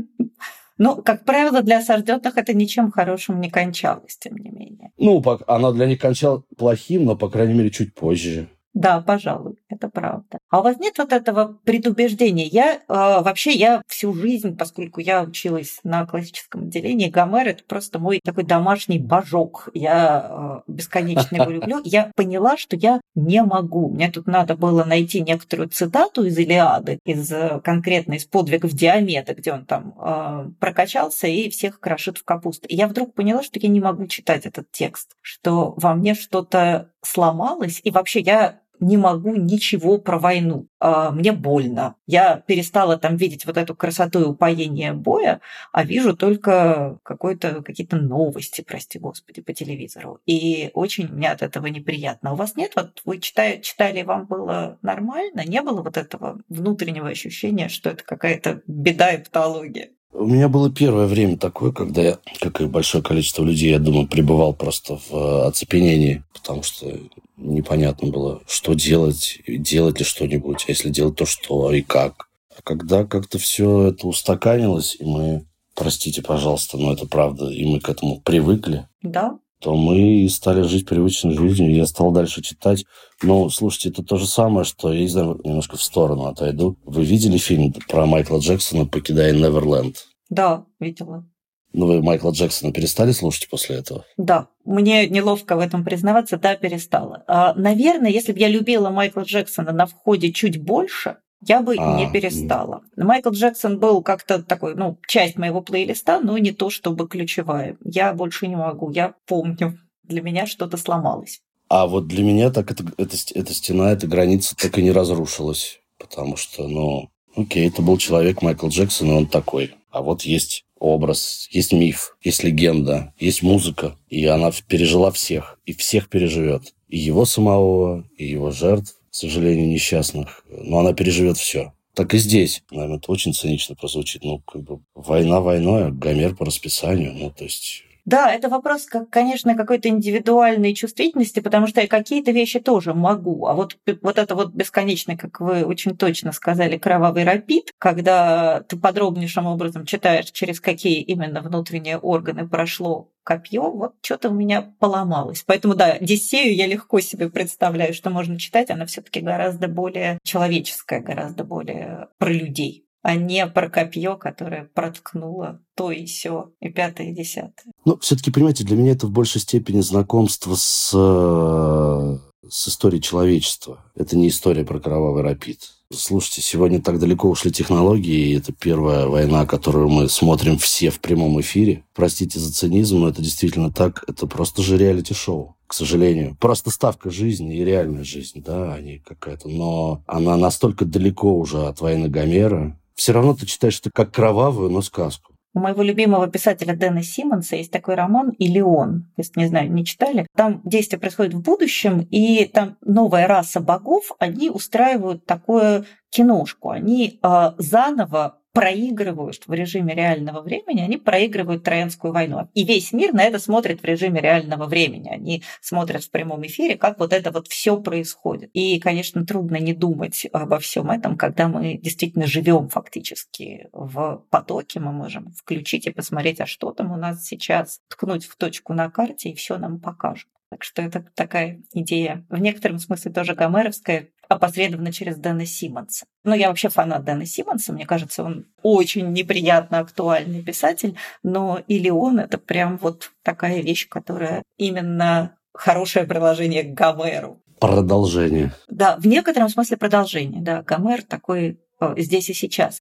Ну, 0.79 1.03
как 1.03 1.25
правило, 1.25 1.63
для 1.63 1.79
осажденных 1.79 2.37
это 2.37 2.53
ничем 2.53 2.91
хорошим 2.91 3.41
не 3.41 3.49
кончалось, 3.49 4.19
тем 4.19 4.37
не 4.37 4.51
менее. 4.51 4.91
Ну, 4.99 5.25
она 5.47 5.73
для 5.73 5.87
них 5.87 5.99
кончала 5.99 6.43
плохим, 6.59 7.07
но, 7.07 7.17
по 7.17 7.31
крайней 7.31 7.55
мере, 7.55 7.71
чуть 7.71 7.95
позже. 7.95 8.51
Да, 8.77 9.01
пожалуй, 9.01 9.57
это 9.71 9.89
правда. 9.89 10.37
А 10.51 10.61
у 10.61 10.63
вас 10.63 10.79
нет 10.79 10.99
вот 10.99 11.11
этого 11.15 11.59
предубеждения? 11.65 12.45
Я 12.45 12.75
э, 12.75 12.79
вообще, 12.89 13.53
я 13.53 13.81
всю 13.89 14.13
жизнь, 14.13 14.55
поскольку 14.55 15.01
я 15.01 15.23
училась 15.23 15.81
на 15.83 16.05
классическом 16.05 16.65
отделении, 16.65 17.09
Гомер– 17.09 17.49
это 17.49 17.65
просто 17.65 17.99
мой 17.99 18.21
такой 18.23 18.45
домашний 18.45 18.99
божок. 18.99 19.71
Я 19.73 20.63
э, 20.67 20.71
бесконечно 20.71 21.37
его 21.37 21.51
люблю. 21.51 21.81
Я 21.85 22.13
поняла, 22.15 22.59
что 22.59 22.77
я 22.77 23.01
не 23.15 23.43
могу. 23.43 23.89
Мне 23.89 24.11
тут 24.11 24.27
надо 24.27 24.57
было 24.57 24.85
найти 24.85 25.23
некоторую 25.23 25.71
цитату 25.71 26.25
из 26.25 26.37
Илиады, 26.37 26.99
из 27.07 27.33
э, 27.33 27.63
конкретно 27.65 28.13
из 28.13 28.27
подвигов 28.27 28.73
Диомеда, 28.73 29.33
где 29.33 29.55
он 29.55 29.65
там 29.65 29.95
э, 29.99 30.51
прокачался 30.61 31.29
и 31.29 31.49
всех 31.49 31.81
крошит 31.81 32.19
в 32.19 32.25
капусту. 32.25 32.69
И 32.69 32.77
я 32.77 32.89
вдруг 32.89 33.15
поняла, 33.15 33.43
что 33.43 33.59
я 33.59 33.71
не 33.71 33.81
могу 33.81 34.07
читать 34.07 34.45
этот 34.45 34.71
текст, 34.71 35.13
что 35.23 35.73
во 35.79 35.95
мне 35.95 36.15
что-то 36.15 36.91
сломалось, 37.03 37.81
и 37.83 37.91
вообще 37.91 38.21
я 38.21 38.61
не 38.81 38.97
могу 38.97 39.35
ничего 39.35 39.99
про 39.99 40.19
войну. 40.19 40.69
А, 40.79 41.11
мне 41.11 41.33
больно. 41.33 41.97
Я 42.07 42.37
перестала 42.47 42.97
там 42.99 43.17
видеть 43.17 43.47
вот 43.47 43.57
эту 43.57 43.75
красоту 43.75 44.21
и 44.21 44.25
упоение 44.25 44.93
боя, 44.93 45.41
а 45.73 45.85
вижу 45.85 46.17
только 46.17 46.99
какой-то, 47.03 47.63
какие-то 47.63 47.97
новости, 47.97 48.63
прости 48.63 48.99
господи, 48.99 49.43
по 49.43 49.53
телевизору. 49.53 50.21
И 50.27 50.71
очень 50.75 51.09
мне 51.09 51.31
от 51.31 51.43
этого 51.43 51.67
неприятно. 51.67 52.33
У 52.33 52.37
вас 52.37 52.57
нет? 52.57 52.73
Вот 52.77 53.03
вы 53.05 53.19
читали, 53.19 53.61
читали, 53.61 54.03
вам 54.03 54.27
было 54.27 54.79
нормально? 54.83 55.45
Не 55.47 55.63
было 55.63 55.83
вот 55.83 55.97
этого 55.97 56.41
внутреннего 56.49 57.09
ощущения, 57.09 57.69
что 57.69 57.91
это 57.91 58.05
какая-то 58.05 58.63
беда 58.67 59.13
и 59.13 59.23
патология? 59.23 59.91
У 60.13 60.27
меня 60.27 60.49
было 60.49 60.73
первое 60.73 61.07
время 61.07 61.37
такое, 61.37 61.73
когда 61.73 62.03
я, 62.03 62.19
как 62.41 62.61
и 62.61 62.67
большое 62.67 63.05
количество 63.05 63.45
людей, 63.45 63.71
я 63.71 63.79
думаю, 63.79 64.07
пребывал 64.07 64.55
просто 64.55 64.97
в 64.97 65.13
э, 65.13 65.47
оцепенении, 65.47 66.25
потому 66.33 66.63
что 66.63 66.99
непонятно 67.37 68.09
было, 68.09 68.41
что 68.47 68.75
делать, 68.75 69.41
делать 69.47 69.99
ли 69.99 70.05
что-нибудь, 70.05 70.65
а 70.67 70.71
если 70.71 70.89
делать, 70.89 71.17
то 71.17 71.27
что 71.27 71.73
и 71.73 71.83
как. 71.83 72.29
А 72.57 72.63
когда 72.63 73.05
как-то 73.05 73.39
все 73.39 73.89
это 73.89 74.07
устаканилось, 74.07 74.97
и 74.99 75.05
мы, 75.05 75.45
простите, 75.75 76.23
пожалуйста, 76.23 76.79
но 76.79 76.93
это 76.93 77.07
правда, 77.07 77.51
и 77.51 77.65
мы 77.67 77.81
к 77.81 77.89
этому 77.89 78.21
привыкли, 78.21 78.89
да. 79.03 79.39
То 79.61 79.75
мы 79.75 80.29
стали 80.29 80.63
жить 80.63 80.87
привычной 80.87 81.37
жизнью, 81.37 81.75
я 81.75 81.87
стал 81.87 82.13
дальше 82.13 82.43
читать. 82.43 82.85
Но, 83.23 83.49
слушайте, 83.49 83.89
это 83.89 84.03
то 84.03 84.17
же 84.17 84.27
самое, 84.27 84.65
что, 84.65 84.93
я 84.93 85.01
не 85.01 85.09
знаю, 85.09 85.41
немножко 85.45 85.77
в 85.77 85.83
сторону 85.83 86.27
отойду. 86.27 86.77
Вы 86.85 87.05
видели 87.05 87.39
фильм 87.39 87.73
про 87.89 88.07
Майкла 88.07 88.39
Джексона 88.39 88.87
«Покидая 88.87 89.33
Неверленд»? 89.33 89.97
Да, 90.29 90.65
видела. 90.79 91.25
Ну, 91.73 91.87
вы 91.87 92.03
Майкла 92.03 92.31
Джексона 92.31 92.73
перестали 92.73 93.13
слушать 93.13 93.49
после 93.51 93.77
этого? 93.77 94.05
Да, 94.17 94.49
мне 94.65 95.09
неловко 95.09 95.57
в 95.57 95.61
этом 95.61 95.85
признаваться, 95.85 96.39
да, 96.39 96.57
перестала. 96.57 97.23
А, 97.27 97.55
наверное, 97.55 98.11
если 98.11 98.33
бы 98.33 98.39
я 98.39 98.49
любила 98.49 98.91
Майкла 98.91 99.23
Джексона 99.23 99.73
на 99.73 99.87
входе 99.87 100.33
чуть 100.33 100.63
больше, 100.63 101.19
я 101.41 101.61
бы 101.61 101.77
а, 101.79 101.99
не 101.99 102.11
перестала. 102.11 102.83
Майкл 102.97 103.31
Джексон 103.31 103.79
был 103.79 104.03
как-то 104.03 104.43
такой, 104.43 104.75
ну, 104.75 104.99
часть 105.07 105.37
моего 105.37 105.61
плейлиста, 105.61 106.21
но 106.21 106.39
не 106.39 106.53
то 106.53 106.71
чтобы 106.71 107.09
ключевая. 107.09 107.77
Я 107.85 108.13
больше 108.13 108.47
не 108.47 108.57
могу, 108.57 108.91
я 108.91 109.15
помню. 109.27 109.79
Для 110.05 110.23
меня 110.23 110.47
что-то 110.47 110.77
сломалось. 110.77 111.41
А 111.69 111.87
вот 111.87 112.07
для 112.07 112.23
меня 112.23 112.51
так 112.51 112.71
это, 112.71 112.85
это, 112.97 113.17
эта 113.35 113.55
стена, 113.55 113.93
эта 113.93 114.07
граница 114.07 114.57
так 114.57 114.79
и 114.79 114.83
не 114.83 114.93
разрушилась. 114.93 115.81
Потому 115.99 116.37
что, 116.37 116.69
ну, 116.69 117.11
окей, 117.35 117.69
это 117.69 117.83
был 117.83 117.99
человек 117.99 118.43
Майкл 118.43 118.69
Джексон, 118.69 119.11
и 119.11 119.15
он 119.15 119.27
такой. 119.27 119.75
А 119.91 120.03
вот 120.03 120.23
есть 120.23 120.65
образ, 120.79 121.49
есть 121.51 121.73
миф, 121.73 122.17
есть 122.23 122.45
легенда, 122.45 123.15
есть 123.19 123.43
музыка, 123.43 123.97
и 124.09 124.27
она 124.27 124.51
пережила 124.69 125.11
всех, 125.11 125.59
и 125.65 125.73
всех 125.73 126.09
переживет. 126.09 126.75
И 126.89 126.99
его 126.99 127.25
самого, 127.25 128.09
и 128.17 128.27
его 128.27 128.51
жертв, 128.51 128.96
сожалению, 129.17 129.69
несчастных. 129.69 130.45
Но 130.49 130.81
она 130.81 130.93
переживет 130.93 131.39
все. 131.39 131.73
Так 131.95 132.13
и 132.13 132.19
здесь. 132.19 132.63
Наверное, 132.71 132.99
это 132.99 133.11
очень 133.11 133.33
цинично 133.33 133.75
прозвучит. 133.75 134.23
Ну, 134.23 134.41
как 134.41 134.63
бы 134.63 134.81
война 134.95 135.41
войной, 135.41 135.87
а 135.87 135.91
Гомер 135.91 136.37
по 136.37 136.45
расписанию. 136.45 137.15
Ну, 137.15 137.31
то 137.31 137.45
есть 137.45 137.86
да, 138.07 138.33
это 138.33 138.49
вопрос, 138.49 138.87
как, 138.87 139.11
конечно, 139.11 139.57
какой-то 139.57 139.89
индивидуальной 139.89 140.75
чувствительности, 140.75 141.41
потому 141.41 141.67
что 141.67 141.81
я 141.81 141.89
какие-то 141.89 142.31
вещи 142.31 142.61
тоже 142.61 142.95
могу. 142.95 143.47
А 143.47 143.55
вот, 143.55 143.77
вот 144.01 144.19
это 144.19 144.37
вот 144.37 144.55
бесконечный, 144.55 145.17
как 145.17 145.41
вы 145.41 145.65
очень 145.65 145.97
точно 145.97 146.31
сказали, 146.31 146.79
кровавый 146.79 147.25
рапид, 147.25 147.73
когда 147.79 148.61
ты 148.61 148.77
подробнейшим 148.77 149.47
образом 149.47 149.85
читаешь, 149.87 150.31
через 150.31 150.61
какие 150.61 151.03
именно 151.03 151.41
внутренние 151.41 151.99
органы 151.99 152.49
прошло 152.49 153.11
копье, 153.25 153.73
вот 153.73 153.95
что-то 154.03 154.31
у 154.31 154.35
меня 154.35 154.73
поломалось. 154.79 155.43
Поэтому, 155.45 155.75
да, 155.75 155.99
Дисею 155.99 156.55
я 156.55 156.69
легко 156.69 157.01
себе 157.01 157.29
представляю, 157.29 157.93
что 157.93 158.11
можно 158.11 158.39
читать, 158.39 158.71
она 158.71 158.87
все 158.87 159.03
таки 159.03 159.19
гораздо 159.19 159.67
более 159.67 160.21
человеческая, 160.23 161.01
гораздо 161.01 161.43
более 161.43 162.07
про 162.19 162.31
людей 162.31 162.86
а 163.07 163.15
не 163.15 163.47
про 163.47 163.71
копье, 163.71 164.17
которое 164.17 164.69
проткнуло 164.75 165.61
то 165.77 165.93
и 165.93 166.07
все, 166.07 166.51
и 166.61 166.69
пятое, 166.69 167.11
и 167.11 167.15
десятое. 167.15 167.73
Ну, 167.85 167.97
все-таки, 167.99 168.33
понимаете, 168.33 168.65
для 168.65 168.77
меня 168.77 168.91
это 168.93 169.07
в 169.07 169.13
большей 169.13 169.41
степени 169.41 169.81
знакомство 169.81 170.57
с, 170.57 170.91
э, 170.93 172.19
с 172.51 172.69
историей 172.69 173.01
человечества. 173.01 173.85
Это 173.95 174.17
не 174.17 174.27
история 174.27 174.65
про 174.65 174.81
кровавый 174.81 175.23
рапид. 175.23 175.71
Слушайте, 175.93 176.43
сегодня 176.43 176.83
так 176.83 176.99
далеко 176.99 177.31
ушли 177.31 177.53
технологии, 177.53 178.31
и 178.31 178.39
это 178.39 178.53
первая 178.53 179.07
война, 179.07 179.47
которую 179.47 179.89
мы 179.89 180.09
смотрим 180.09 180.59
все 180.59 180.91
в 180.91 180.99
прямом 180.99 181.41
эфире. 181.41 181.85
Простите 181.95 182.41
за 182.41 182.53
цинизм, 182.53 182.99
но 182.99 183.09
это 183.11 183.23
действительно 183.23 183.71
так. 183.71 184.03
Это 184.09 184.27
просто 184.27 184.63
же 184.63 184.77
реалити-шоу 184.77 185.55
к 185.69 185.75
сожалению. 185.75 186.37
Просто 186.39 186.71
ставка 186.71 187.11
жизни 187.11 187.57
и 187.57 187.65
реальная 187.65 188.05
жизнь, 188.05 188.41
да, 188.41 188.75
а 188.75 188.81
не 188.81 188.99
какая-то. 188.99 189.49
Но 189.49 190.05
она 190.07 190.37
настолько 190.37 190.85
далеко 190.85 191.37
уже 191.37 191.67
от 191.67 191.81
войны 191.81 192.09
Гомера, 192.09 192.79
все 192.97 193.13
равно 193.13 193.35
ты 193.35 193.47
читаешь 193.47 193.79
это 193.79 193.91
как 193.95 194.13
кровавую, 194.13 194.71
но 194.71 194.83
сказку. 194.83 195.35
У 195.55 195.59
моего 195.59 195.83
любимого 195.83 196.27
писателя 196.27 196.75
Дэна 196.75 197.03
Симмонса 197.03 197.57
есть 197.57 197.71
такой 197.71 197.95
роман 197.95 198.35
«Илеон». 198.39 199.11
Если, 199.17 199.41
не 199.41 199.47
знаю, 199.47 199.73
не 199.73 199.87
читали. 199.87 200.27
Там 200.37 200.61
действие 200.65 201.01
происходит 201.01 201.33
в 201.33 201.41
будущем, 201.41 202.01
и 202.11 202.45
там 202.45 202.77
новая 202.83 203.27
раса 203.27 203.61
богов, 203.61 204.13
они 204.19 204.51
устраивают 204.51 205.25
такое 205.25 205.87
киношку. 206.11 206.69
Они 206.69 207.19
э, 207.23 207.53
заново 207.57 208.39
проигрывают 208.57 209.47
в 209.47 209.53
режиме 209.53 209.95
реального 209.95 210.41
времени, 210.41 210.81
они 210.81 210.97
проигрывают 210.97 211.63
Троянскую 211.63 212.15
войну. 212.15 212.49
И 212.55 212.65
весь 212.65 212.91
мир 212.95 213.13
на 213.13 213.23
это 213.23 213.39
смотрит 213.39 213.83
в 213.83 213.85
режиме 213.85 214.23
реального 214.23 214.65
времени. 214.65 215.11
Они 215.11 215.43
смотрят 215.61 216.05
в 216.05 216.11
прямом 216.11 216.47
эфире, 216.47 216.79
как 216.79 216.99
вот 216.99 217.13
это 217.13 217.31
вот 217.31 217.49
все 217.49 217.79
происходит. 217.79 218.49
И, 218.55 218.81
конечно, 218.81 219.27
трудно 219.27 219.57
не 219.57 219.75
думать 219.75 220.27
обо 220.33 220.59
всем 220.59 220.91
этом, 220.91 221.19
когда 221.19 221.49
мы 221.49 221.77
действительно 221.77 222.27
живем 222.27 222.71
фактически 222.71 223.69
в 223.73 224.25
потоке. 224.31 224.81
Мы 224.81 224.91
можем 224.91 225.33
включить 225.33 225.87
и 225.87 225.91
посмотреть, 225.91 226.41
а 226.41 226.47
что 226.47 226.73
там 226.73 226.93
у 226.93 226.97
нас 226.97 227.27
сейчас, 227.27 227.81
ткнуть 227.91 228.25
в 228.25 228.37
точку 228.37 228.73
на 228.73 228.89
карте, 228.89 229.29
и 229.29 229.35
все 229.35 229.59
нам 229.59 229.79
покажут. 229.81 230.31
Так 230.49 230.63
что 230.63 230.81
это 230.81 231.05
такая 231.15 231.61
идея, 231.73 232.25
в 232.31 232.39
некотором 232.39 232.79
смысле 232.79 233.13
тоже 233.13 233.35
гомеровская, 233.35 234.11
опосредованно 234.29 234.93
через 234.93 235.17
Дэна 235.17 235.47
Симмонса. 235.47 236.07
Ну, 236.25 236.35
я 236.35 236.49
вообще 236.49 236.69
фанат 236.69 237.05
Дэна 237.05 237.27
Симмонса, 237.27 237.73
мне 237.73 237.87
кажется, 237.87 238.23
он 238.23 238.47
очень 238.63 239.13
неприятно 239.13 239.79
актуальный 239.79 240.43
писатель, 240.43 240.97
но 241.23 241.61
или 241.69 241.91
он 241.91 242.19
это 242.19 242.39
прям 242.39 242.79
вот 242.79 243.13
такая 243.23 243.61
вещь, 243.61 243.89
которая 243.89 244.43
именно 244.57 245.37
хорошее 245.55 246.07
приложение 246.07 246.63
к 246.63 246.75
Гомеру. 246.75 247.41
Продолжение. 247.61 248.53
Да, 248.69 248.97
в 248.97 249.07
некотором 249.07 249.49
смысле 249.49 249.77
продолжение, 249.77 250.43
да. 250.43 250.63
Гомер 250.63 251.03
такой 251.03 251.59
э, 251.81 251.95
здесь 251.97 252.29
и 252.29 252.35
сейчас. 252.35 252.81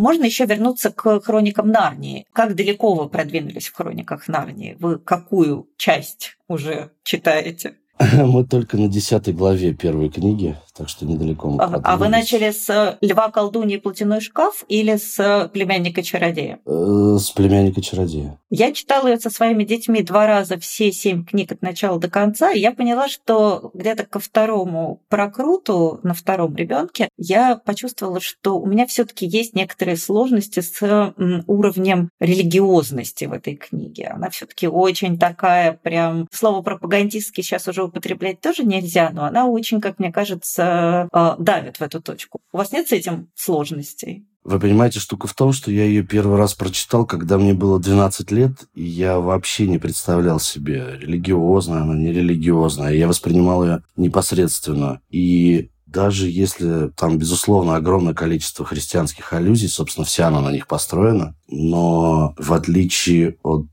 Можно 0.00 0.24
еще 0.24 0.46
вернуться 0.46 0.90
к 0.90 1.20
хроникам 1.20 1.68
Нарнии. 1.68 2.26
Как 2.32 2.54
далеко 2.54 2.94
вы 2.94 3.10
продвинулись 3.10 3.68
в 3.68 3.74
хрониках 3.74 4.28
Нарнии? 4.28 4.74
Вы 4.80 4.98
какую 4.98 5.68
часть 5.76 6.38
уже 6.48 6.92
читаете? 7.02 7.76
Мы 8.16 8.46
только 8.46 8.78
на 8.78 8.88
десятой 8.88 9.34
главе 9.34 9.74
первой 9.74 10.08
книги, 10.08 10.56
так 10.74 10.88
что 10.88 11.04
недалеко 11.04 11.50
мы 11.50 11.62
А 11.62 11.96
вы 11.98 12.08
начали 12.08 12.50
с 12.50 12.96
«Льва, 13.02 13.30
колдуньи 13.30 13.76
и 13.76 13.80
платяной 13.80 14.20
шкаф» 14.20 14.64
или 14.68 14.96
с 14.96 15.50
«Племянника-чародея»? 15.52 16.60
Э, 16.64 17.16
с 17.18 17.30
«Племянника-чародея». 17.30 18.38
Я 18.48 18.72
читала 18.72 19.08
ее 19.08 19.20
со 19.20 19.28
своими 19.28 19.64
детьми 19.64 20.02
два 20.02 20.26
раза, 20.26 20.58
все 20.58 20.90
семь 20.92 21.24
книг 21.24 21.52
от 21.52 21.60
начала 21.60 22.00
до 22.00 22.08
конца, 22.08 22.52
и 22.52 22.60
я 22.60 22.72
поняла, 22.72 23.08
что 23.08 23.70
где-то 23.74 24.06
ко 24.06 24.18
второму 24.18 25.02
прокруту, 25.08 26.00
на 26.02 26.14
втором 26.14 26.56
ребенке, 26.56 27.10
я 27.18 27.56
почувствовала, 27.56 28.20
что 28.20 28.58
у 28.58 28.66
меня 28.66 28.86
все 28.86 29.04
таки 29.04 29.26
есть 29.26 29.54
некоторые 29.54 29.96
сложности 29.96 30.60
с 30.60 31.14
уровнем 31.46 32.08
религиозности 32.18 33.26
в 33.26 33.34
этой 33.34 33.56
книге. 33.56 34.12
Она 34.14 34.30
все 34.30 34.46
таки 34.46 34.66
очень 34.66 35.18
такая 35.18 35.74
прям... 35.74 36.26
Слово 36.32 36.62
пропагандистский 36.62 37.42
сейчас 37.42 37.68
уже 37.68 37.89
употреблять 37.90 38.40
тоже 38.40 38.64
нельзя, 38.64 39.10
но 39.12 39.24
она 39.24 39.46
очень, 39.46 39.80
как 39.80 39.98
мне 39.98 40.10
кажется, 40.10 41.08
э, 41.12 41.34
давит 41.38 41.76
в 41.76 41.82
эту 41.82 42.00
точку. 42.00 42.40
У 42.52 42.58
вас 42.58 42.72
нет 42.72 42.88
с 42.88 42.92
этим 42.92 43.28
сложностей? 43.34 44.24
Вы 44.42 44.58
понимаете, 44.58 45.00
штука 45.00 45.26
в 45.26 45.34
том, 45.34 45.52
что 45.52 45.70
я 45.70 45.84
ее 45.84 46.02
первый 46.02 46.38
раз 46.38 46.54
прочитал, 46.54 47.04
когда 47.04 47.36
мне 47.36 47.52
было 47.52 47.78
12 47.78 48.30
лет, 48.30 48.52
и 48.74 48.82
я 48.82 49.20
вообще 49.20 49.66
не 49.66 49.78
представлял 49.78 50.40
себе, 50.40 50.96
религиозная 50.98 51.82
она, 51.82 51.94
нерелигиозная. 51.94 52.94
Я 52.94 53.06
воспринимал 53.06 53.64
ее 53.64 53.82
непосредственно. 53.96 55.02
И 55.10 55.70
даже 55.86 56.28
если 56.28 56.88
там, 56.96 57.18
безусловно, 57.18 57.76
огромное 57.76 58.14
количество 58.14 58.64
христианских 58.64 59.32
аллюзий, 59.34 59.68
собственно, 59.68 60.06
вся 60.06 60.28
она 60.28 60.40
на 60.40 60.50
них 60.50 60.66
построена, 60.66 61.34
но 61.48 62.34
в 62.38 62.52
отличие 62.54 63.36
от, 63.42 63.66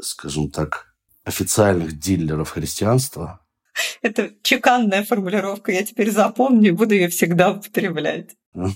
скажем 0.00 0.50
так, 0.50 0.94
официальных 1.24 1.98
дилеров 1.98 2.50
христианства, 2.50 3.40
это 4.02 4.30
чеканная 4.42 5.04
формулировка, 5.04 5.72
я 5.72 5.84
теперь 5.84 6.10
запомню 6.10 6.68
и 6.68 6.72
буду 6.72 6.94
ее 6.94 7.08
всегда 7.08 7.52
употреблять. 7.52 8.36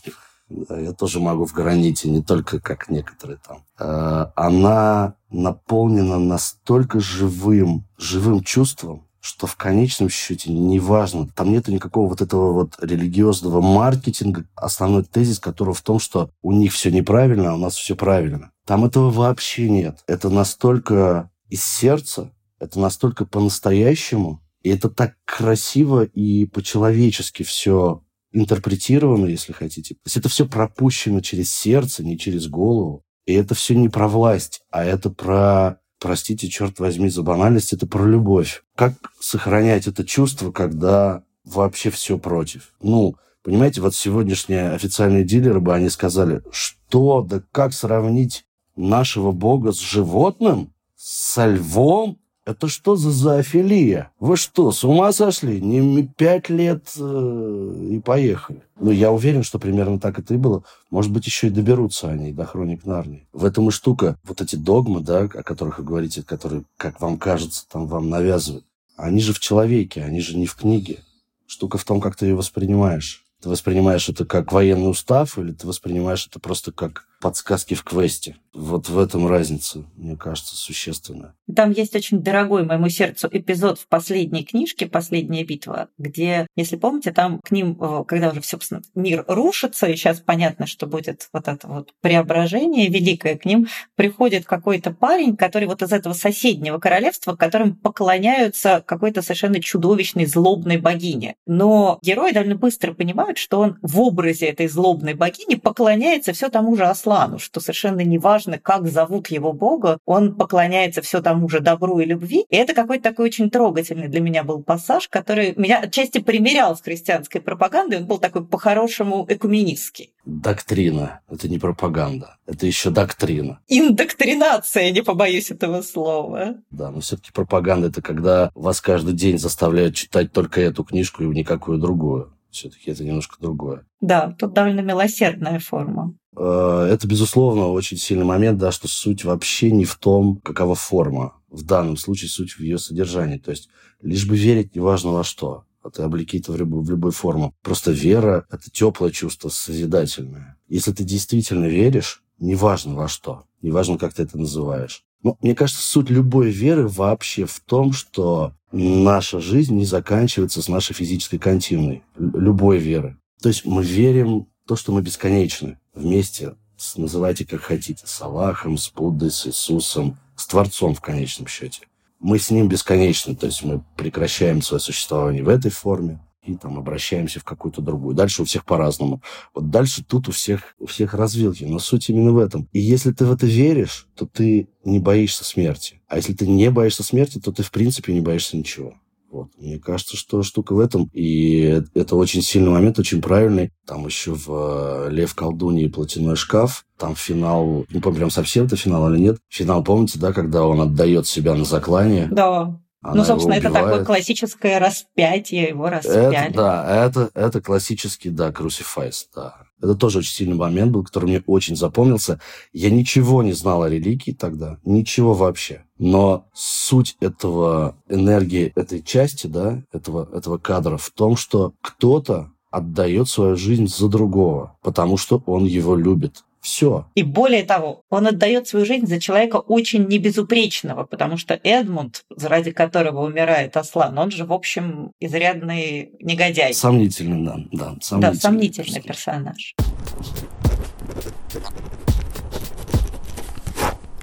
Я 0.69 0.93
тоже 0.93 1.19
могу 1.19 1.47
в 1.47 1.55
граните, 1.55 2.11
не 2.11 2.23
только 2.23 2.61
как 2.61 2.91
некоторые 2.91 3.39
там. 3.39 3.65
А, 3.79 4.33
она 4.37 5.15
наполнена 5.31 6.19
настолько 6.19 7.01
живым, 7.01 7.87
живым 7.97 8.43
чувством, 8.43 9.07
что 9.21 9.47
в 9.47 9.57
конечном 9.57 10.11
счете 10.11 10.53
неважно, 10.53 11.29
там 11.29 11.53
нету 11.53 11.73
никакого 11.73 12.09
вот 12.09 12.21
этого 12.21 12.53
вот 12.53 12.75
религиозного 12.81 13.61
маркетинга. 13.61 14.45
Основной 14.57 15.05
тезис, 15.05 15.39
который 15.39 15.75
в 15.75 15.81
том, 15.81 16.01
что 16.01 16.31
у 16.43 16.53
них 16.53 16.73
все 16.73 16.91
неправильно, 16.91 17.53
а 17.53 17.55
у 17.55 17.59
нас 17.59 17.75
все 17.75 17.95
правильно. 17.95 18.51
Там 18.67 18.85
этого 18.85 19.11
вообще 19.11 19.71
нет. 19.71 20.03
Это 20.07 20.29
настолько 20.29 21.31
из 21.49 21.65
сердца, 21.65 22.33
это 22.59 22.81
настолько 22.81 23.25
по-настоящему, 23.25 24.41
и 24.63 24.71
это 24.71 24.89
так 24.89 25.17
красиво 25.25 26.05
и 26.05 26.47
по-человечески 26.47 27.43
все 27.43 28.03
интерпретировано, 28.33 29.27
если 29.27 29.53
хотите. 29.53 29.95
То 29.95 30.01
есть 30.07 30.17
это 30.17 30.29
все 30.29 30.47
пропущено 30.47 31.21
через 31.21 31.53
сердце, 31.53 32.03
не 32.05 32.19
через 32.19 32.49
голову. 32.49 33.05
И 33.27 33.35
это 33.35 33.55
все 33.55 33.75
не 33.75 33.89
про 33.89 34.09
власть, 34.09 34.63
а 34.71 34.85
это 34.85 35.11
про, 35.11 35.79
простите, 36.01 36.49
черт 36.49 36.81
возьми 36.81 37.09
за 37.09 37.23
банальность, 37.23 37.73
это 37.73 37.87
про 37.87 38.05
любовь. 38.05 38.65
Как 38.75 38.95
сохранять 39.21 39.87
это 39.87 40.05
чувство, 40.05 40.51
когда 40.51 41.23
вообще 41.45 41.91
все 41.91 42.19
против? 42.19 42.75
Ну, 42.81 43.17
понимаете, 43.45 43.81
вот 43.81 43.95
сегодняшние 43.95 44.71
официальные 44.71 45.25
дилеры 45.25 45.61
бы 45.61 45.75
они 45.75 45.89
сказали, 45.89 46.43
что, 46.51 47.23
да 47.23 47.43
как 47.53 47.73
сравнить 47.73 48.45
нашего 48.75 49.31
бога 49.31 49.73
с 49.73 49.79
животным, 49.79 50.73
со 50.97 51.47
львом, 51.47 52.19
это 52.45 52.69
что 52.69 52.97
за 52.97 53.11
зоофилия? 53.11 54.11
Вы 54.19 54.37
что, 54.37 54.73
с 54.73 54.83
ума 54.85 55.13
сошли? 55.13 55.61
Не 55.61 56.07
пять 56.07 56.49
лет 56.49 56.93
э, 56.99 57.87
и 57.91 58.01
поехали. 58.01 58.63
Ну, 58.81 58.91
я 58.91 59.13
уверен, 59.13 59.43
что 59.43 59.59
примерно 59.59 60.01
так 60.01 60.19
это 60.19 60.35
и 60.35 60.37
было. 60.37 60.65
Может 60.91 61.13
быть, 61.13 61.27
еще 61.27 61.47
и 61.47 61.51
доберутся 61.51 62.11
они 62.11 62.33
до 62.33 62.45
хроник 62.45 62.85
Нарнии. 62.85 63.29
В 63.33 63.45
этом 63.45 63.69
и 63.69 63.71
штука. 63.71 64.19
Вот 64.25 64.41
эти 64.41 64.57
догмы, 64.57 65.01
да, 65.01 65.21
о 65.21 65.29
которых 65.29 65.79
вы 65.79 65.85
говорите, 65.85 66.23
которые, 66.23 66.65
как 66.77 67.01
вам 67.01 67.17
кажется, 67.17 67.65
там 67.71 67.87
вам 67.87 68.11
навязывают. 68.11 68.65
Они 68.97 69.21
же 69.21 69.33
в 69.33 69.39
человеке, 69.41 70.03
они 70.03 70.21
же 70.21 70.37
не 70.37 70.47
в 70.47 70.57
книге. 70.57 70.99
Штука 71.47 71.79
в 71.79 71.85
том, 71.85 72.01
как 72.01 72.17
ты 72.17 72.27
ее 72.27 72.35
воспринимаешь. 72.35 73.25
Ты 73.41 73.49
воспринимаешь 73.49 74.09
это 74.09 74.25
как 74.25 74.53
военный 74.53 74.91
устав 74.91 75.39
или 75.39 75.53
ты 75.53 75.67
воспринимаешь 75.67 76.27
это 76.29 76.39
просто 76.41 76.73
как 76.73 77.07
подсказки 77.23 77.75
в 77.75 77.85
квесте? 77.85 78.37
Вот 78.53 78.91
в 78.91 78.99
этом 78.99 79.27
разница, 79.27 79.85
мне 79.97 80.15
кажется, 80.15 80.57
существенная. 80.57 81.35
Там 81.55 81.71
есть 81.71 81.97
очень 81.97 82.23
дорогой 82.23 82.65
моему 82.65 82.91
сердцу 82.91 83.29
эпизод 83.33 83.79
в 83.79 83.87
последней 83.87 84.45
книжке 84.45 84.87
«Последняя 84.87 85.43
битва», 85.43 85.89
где, 85.97 86.47
если 86.55 86.77
помните, 86.77 87.13
там 87.13 87.41
к 87.43 87.51
ним, 87.51 87.79
э, 87.81 88.05
когда 88.07 88.31
уже, 88.31 88.43
собственно, 88.43 88.83
мир 88.95 89.25
рушится, 89.27 89.87
и 89.87 89.97
сейчас 89.97 90.21
понятно, 90.21 90.67
что 90.67 90.87
будет 90.87 91.29
вот 91.33 91.49
это 91.49 91.67
вот 91.67 91.95
преображение 92.03 92.89
великое, 92.89 93.39
к 93.39 93.47
ним 93.47 93.69
приходит 93.95 94.45
какой-то 94.45 94.91
парень, 94.91 95.37
который 95.37 95.67
вот 95.67 95.81
из 95.83 95.93
этого 95.93 96.13
соседнего 96.13 96.79
королевства, 96.79 97.35
которым 97.37 97.75
поклоняются 97.75 98.83
какой-то 98.85 99.23
совершенно 99.23 99.61
чудовищной 99.61 100.27
злобной 100.27 100.77
богине. 100.77 101.37
Но 101.47 101.99
герои 102.03 102.33
довольно 102.33 102.57
быстро 102.57 102.93
понимают, 102.93 103.39
что 103.39 103.61
он 103.61 103.79
в 103.81 103.99
образе 104.01 104.47
этой 104.47 104.69
злобной 104.69 105.15
богини 105.15 105.55
поклоняется 105.55 106.35
все 106.35 106.51
тому 106.51 106.77
же 106.77 106.85
Аслану, 107.13 107.39
что 107.39 107.61
совершенно 107.61 108.01
неважно, 108.01 108.59
как 108.59 108.89
зовут 108.89 109.29
его 109.29 109.53
бога, 109.53 109.99
он 110.07 110.35
поклоняется 110.35 111.03
все 111.03 111.21
тому 111.21 111.49
же 111.49 111.61
добру 111.61 112.01
и 112.01 112.05
любви. 112.05 112.47
И 112.49 112.57
это 112.57 112.75
какой-то 112.75 113.05
такой 113.05 113.27
очень 113.27 113.51
трогательный 113.51 114.09
для 114.09 114.21
меня 114.21 114.45
был 114.45 114.63
пассаж, 114.63 115.09
который 115.09 115.55
меня 115.57 115.81
отчасти 115.81 116.19
примерял 116.19 116.77
с 116.77 116.81
христианской 116.81 117.41
пропагандой. 117.41 117.99
Он 117.99 118.07
был 118.07 118.19
такой 118.19 118.45
по-хорошему 118.47 119.27
экуменистский. 119.29 120.15
Доктрина. 120.25 121.21
Это 121.29 121.49
не 121.49 121.59
пропаганда. 121.59 122.37
Это 122.47 122.67
еще 122.67 122.91
доктрина. 122.91 123.61
Индоктринация, 123.69 124.91
не 124.91 125.03
побоюсь 125.03 125.51
этого 125.51 125.83
слова. 125.83 126.57
Да, 126.71 126.91
но 126.91 127.01
все-таки 127.01 127.33
пропаганда 127.33 127.89
это 127.89 128.01
когда 128.03 128.51
вас 128.55 128.81
каждый 128.81 129.15
день 129.15 129.39
заставляют 129.39 129.95
читать 129.95 130.33
только 130.33 130.61
эту 130.61 130.85
книжку 130.85 131.25
и 131.25 131.27
никакую 131.27 131.79
другую. 131.79 132.33
Все-таки 132.53 132.91
это 132.91 133.03
немножко 133.03 133.37
другое. 133.41 133.87
Да, 134.01 134.37
тут 134.39 134.53
довольно 134.53 134.81
милосердная 134.81 135.59
форма. 135.59 136.15
Э, 136.37 136.87
это, 136.91 137.09
безусловно, 137.09 137.69
очень 137.69 137.97
сильный 137.97 138.27
момент, 138.27 138.59
да, 138.59 138.71
что 138.71 138.89
суть 138.89 139.25
вообще 139.25 139.71
не 139.71 139.87
в 139.87 139.97
том, 139.97 140.37
какова 140.37 140.75
форма. 140.75 141.35
В 141.49 141.65
данном 141.65 141.97
случае 141.97 142.29
суть 142.29 142.53
в 142.53 142.61
ее 142.61 142.79
содержании. 142.79 143.39
То 143.39 143.51
есть, 143.51 143.71
лишь 144.03 144.29
бы 144.29 144.37
верить, 144.37 144.77
неважно 144.77 145.13
во 145.13 145.25
что. 145.25 145.65
Это 145.83 146.05
облеки 146.05 146.37
это 146.39 146.53
в 146.53 146.57
любую, 146.57 146.83
в 146.83 146.91
любую 146.91 147.13
форму. 147.13 147.55
Просто 147.63 147.91
вера– 147.91 148.47
это 148.51 148.71
теплое 148.71 149.11
чувство, 149.11 149.49
созидательное. 149.49 150.59
Если 150.69 150.93
ты 150.93 151.05
действительно 151.05 151.65
веришь, 151.65 152.23
неважно 152.39 152.95
во 152.95 153.09
что, 153.09 153.45
неважно, 153.63 153.97
как 153.99 154.13
ты 154.13 154.23
это 154.23 154.39
называешь. 154.39 155.05
Но 155.23 155.37
мне 155.41 155.55
кажется, 155.55 155.83
суть 155.83 156.11
любой 156.11 156.51
веры 156.51 156.89
вообще 156.89 157.47
в 157.47 157.61
том, 157.61 157.93
что 157.93 158.55
наша 158.73 159.41
жизнь 159.41 159.75
не 159.75 159.85
заканчивается 159.85 160.63
с 160.63 160.69
нашей 160.69 160.95
физической 160.95 161.39
континуей. 161.39 162.03
Любой 162.17 162.79
веры. 162.79 163.17
То 163.41 163.49
есть 163.49 163.65
мы 163.65 163.85
верим 163.85 164.47
в 164.65 164.69
то, 164.69 164.77
что 164.77 164.93
мы 164.93 165.03
бесконечны 165.03 165.79
вместе, 165.95 166.55
с, 166.77 166.97
называйте 166.97 167.45
как 167.45 167.61
хотите, 167.61 168.07
с 168.07 168.21
Аллахом, 168.21 168.79
с 168.79 168.91
Буддой, 168.91 169.31
с 169.31 169.47
Иисусом, 169.47 170.19
с 170.37 170.47
Творцом 170.47 170.95
в 170.95 171.01
конечном 171.01 171.47
счете. 171.47 171.87
Мы 172.19 172.39
с 172.39 172.51
Ним 172.51 172.69
бесконечны, 172.69 173.35
то 173.35 173.47
есть 173.47 173.63
мы 173.65 173.85
прекращаем 173.97 174.63
свое 174.63 174.81
существование 174.81 175.43
в 175.43 175.49
этой 175.49 175.71
форме, 175.71 176.21
и 176.45 176.57
там 176.57 176.79
обращаемся 176.79 177.41
в 177.41 177.45
какую-то 177.45 177.81
другую. 177.83 178.15
Дальше 178.15 178.43
у 178.43 178.45
всех 178.45 178.65
по-разному. 178.65 179.23
Вот 179.55 179.71
дальше 179.71 180.05
тут 180.05 180.29
у 180.29 180.33
всех, 180.33 180.75
у 180.79 180.87
всех 180.87 181.15
развилки, 181.15 181.65
но 181.65 181.79
суть 181.79 182.09
именно 182.09 182.33
в 182.33 182.39
этом. 182.39 182.69
И 182.73 182.81
если 182.81 183.13
ты 183.13 183.25
в 183.25 183.33
это 183.33 183.47
веришь, 183.47 184.09
то 184.17 184.27
ты 184.27 184.69
не 184.85 184.99
боишься 184.99 185.45
смерти. 185.45 186.01
А 186.09 186.17
если 186.17 186.35
ты 186.35 186.47
не 186.47 186.71
боишься 186.71 187.03
смерти, 187.03 187.39
то 187.39 187.53
ты 187.53 187.63
в 187.63 187.71
принципе 187.71 188.13
не 188.13 188.21
боишься 188.21 188.57
ничего. 188.57 188.95
Вот. 189.31 189.49
Мне 189.57 189.79
кажется, 189.79 190.17
что 190.17 190.43
штука 190.43 190.75
в 190.75 190.81
этом. 190.81 191.09
И 191.15 191.83
это 191.95 192.17
очень 192.17 192.43
сильный 192.43 192.71
момент, 192.71 192.99
очень 192.99 193.23
правильный. 193.23 193.71
Там 193.87 194.05
еще 194.05 194.35
в 194.35 195.07
э, 195.07 195.11
«Лев, 195.11 195.35
колдунья 195.35 195.87
и 195.87 195.89
платяной 195.89 196.37
шкаф» 196.37 196.85
там 196.99 197.17
финал, 197.17 197.85
не 197.91 197.99
помню, 197.99 198.19
прям 198.19 198.31
совсем 198.31 198.67
это 198.67 198.77
финал 198.77 199.13
или 199.13 199.21
нет. 199.21 199.39
Финал, 199.49 199.83
помните, 199.83 200.21
да, 200.21 200.33
когда 200.33 200.65
он 200.65 200.81
отдает 200.81 201.27
себя 201.27 201.55
на 201.55 201.65
заклание? 201.65 202.29
Да. 202.31 202.79
Она 203.03 203.17
ну, 203.17 203.25
собственно, 203.25 203.55
это 203.55 203.71
такое 203.71 204.05
классическое 204.05 204.79
распятие, 204.79 205.71
его 205.71 205.91
распяли. 205.91 206.51
Это, 206.51 206.55
да, 206.55 207.05
это, 207.07 207.31
это 207.35 207.61
классический, 207.61 208.31
да, 208.31 208.51
crucifix, 208.51 209.27
да. 209.35 209.57
Это 209.83 209.97
тоже 209.97 210.19
очень 210.19 210.33
сильный 210.33 210.55
момент 210.55 210.93
был, 210.93 211.03
который 211.03 211.25
мне 211.25 211.43
очень 211.47 211.75
запомнился. 211.75 212.39
Я 212.73 212.91
ничего 212.91 213.43
не 213.43 213.53
знал 213.53 213.83
о 213.83 213.91
религии 213.91 214.31
тогда, 214.31 214.79
ничего 214.85 215.35
вообще. 215.35 215.85
Но 215.99 216.47
суть 216.55 217.17
этого 217.19 217.97
энергии, 218.09 218.73
этой 218.77 219.03
части, 219.03 219.49
да, 219.49 219.83
этого, 219.93 220.29
этого 220.33 220.59
кадра 220.59 220.97
в 220.97 221.11
том, 221.11 221.37
что 221.37 221.75
кто-то 221.81 222.53
отдает 222.71 223.29
свою 223.29 223.57
жизнь 223.57 223.89
за 223.89 224.09
другого, 224.09 224.77
потому 224.83 225.17
что 225.17 225.43
он 225.47 225.65
его 225.65 225.97
любит. 225.97 226.45
Все. 226.63 227.09
И 227.17 227.25
более 227.25 227.65
того, 227.65 228.05
он 228.09 228.29
отдает 228.29 228.69
свою 228.69 228.87
жизнь 228.87 229.07
за 229.07 229.21
человека 229.21 229.57
очень 229.57 230.07
небезупречного, 230.07 231.05
потому 231.05 231.37
что 231.37 231.59
Эдмунд, 231.65 232.25
ради 232.41 232.71
которого 232.71 233.27
умирает 233.27 233.77
Аслан, 233.77 234.17
он 234.17 234.31
же, 234.31 234.45
в 234.45 234.53
общем, 234.53 235.11
изрядный 235.19 236.13
негодяй. 236.21 236.73
Сомнительный, 236.73 237.45
да. 237.45 237.57
Да, 237.73 237.97
сомнительный, 238.01 238.21
да, 238.21 238.35
сомнительный 238.35 239.01
персонаж. 239.03 239.75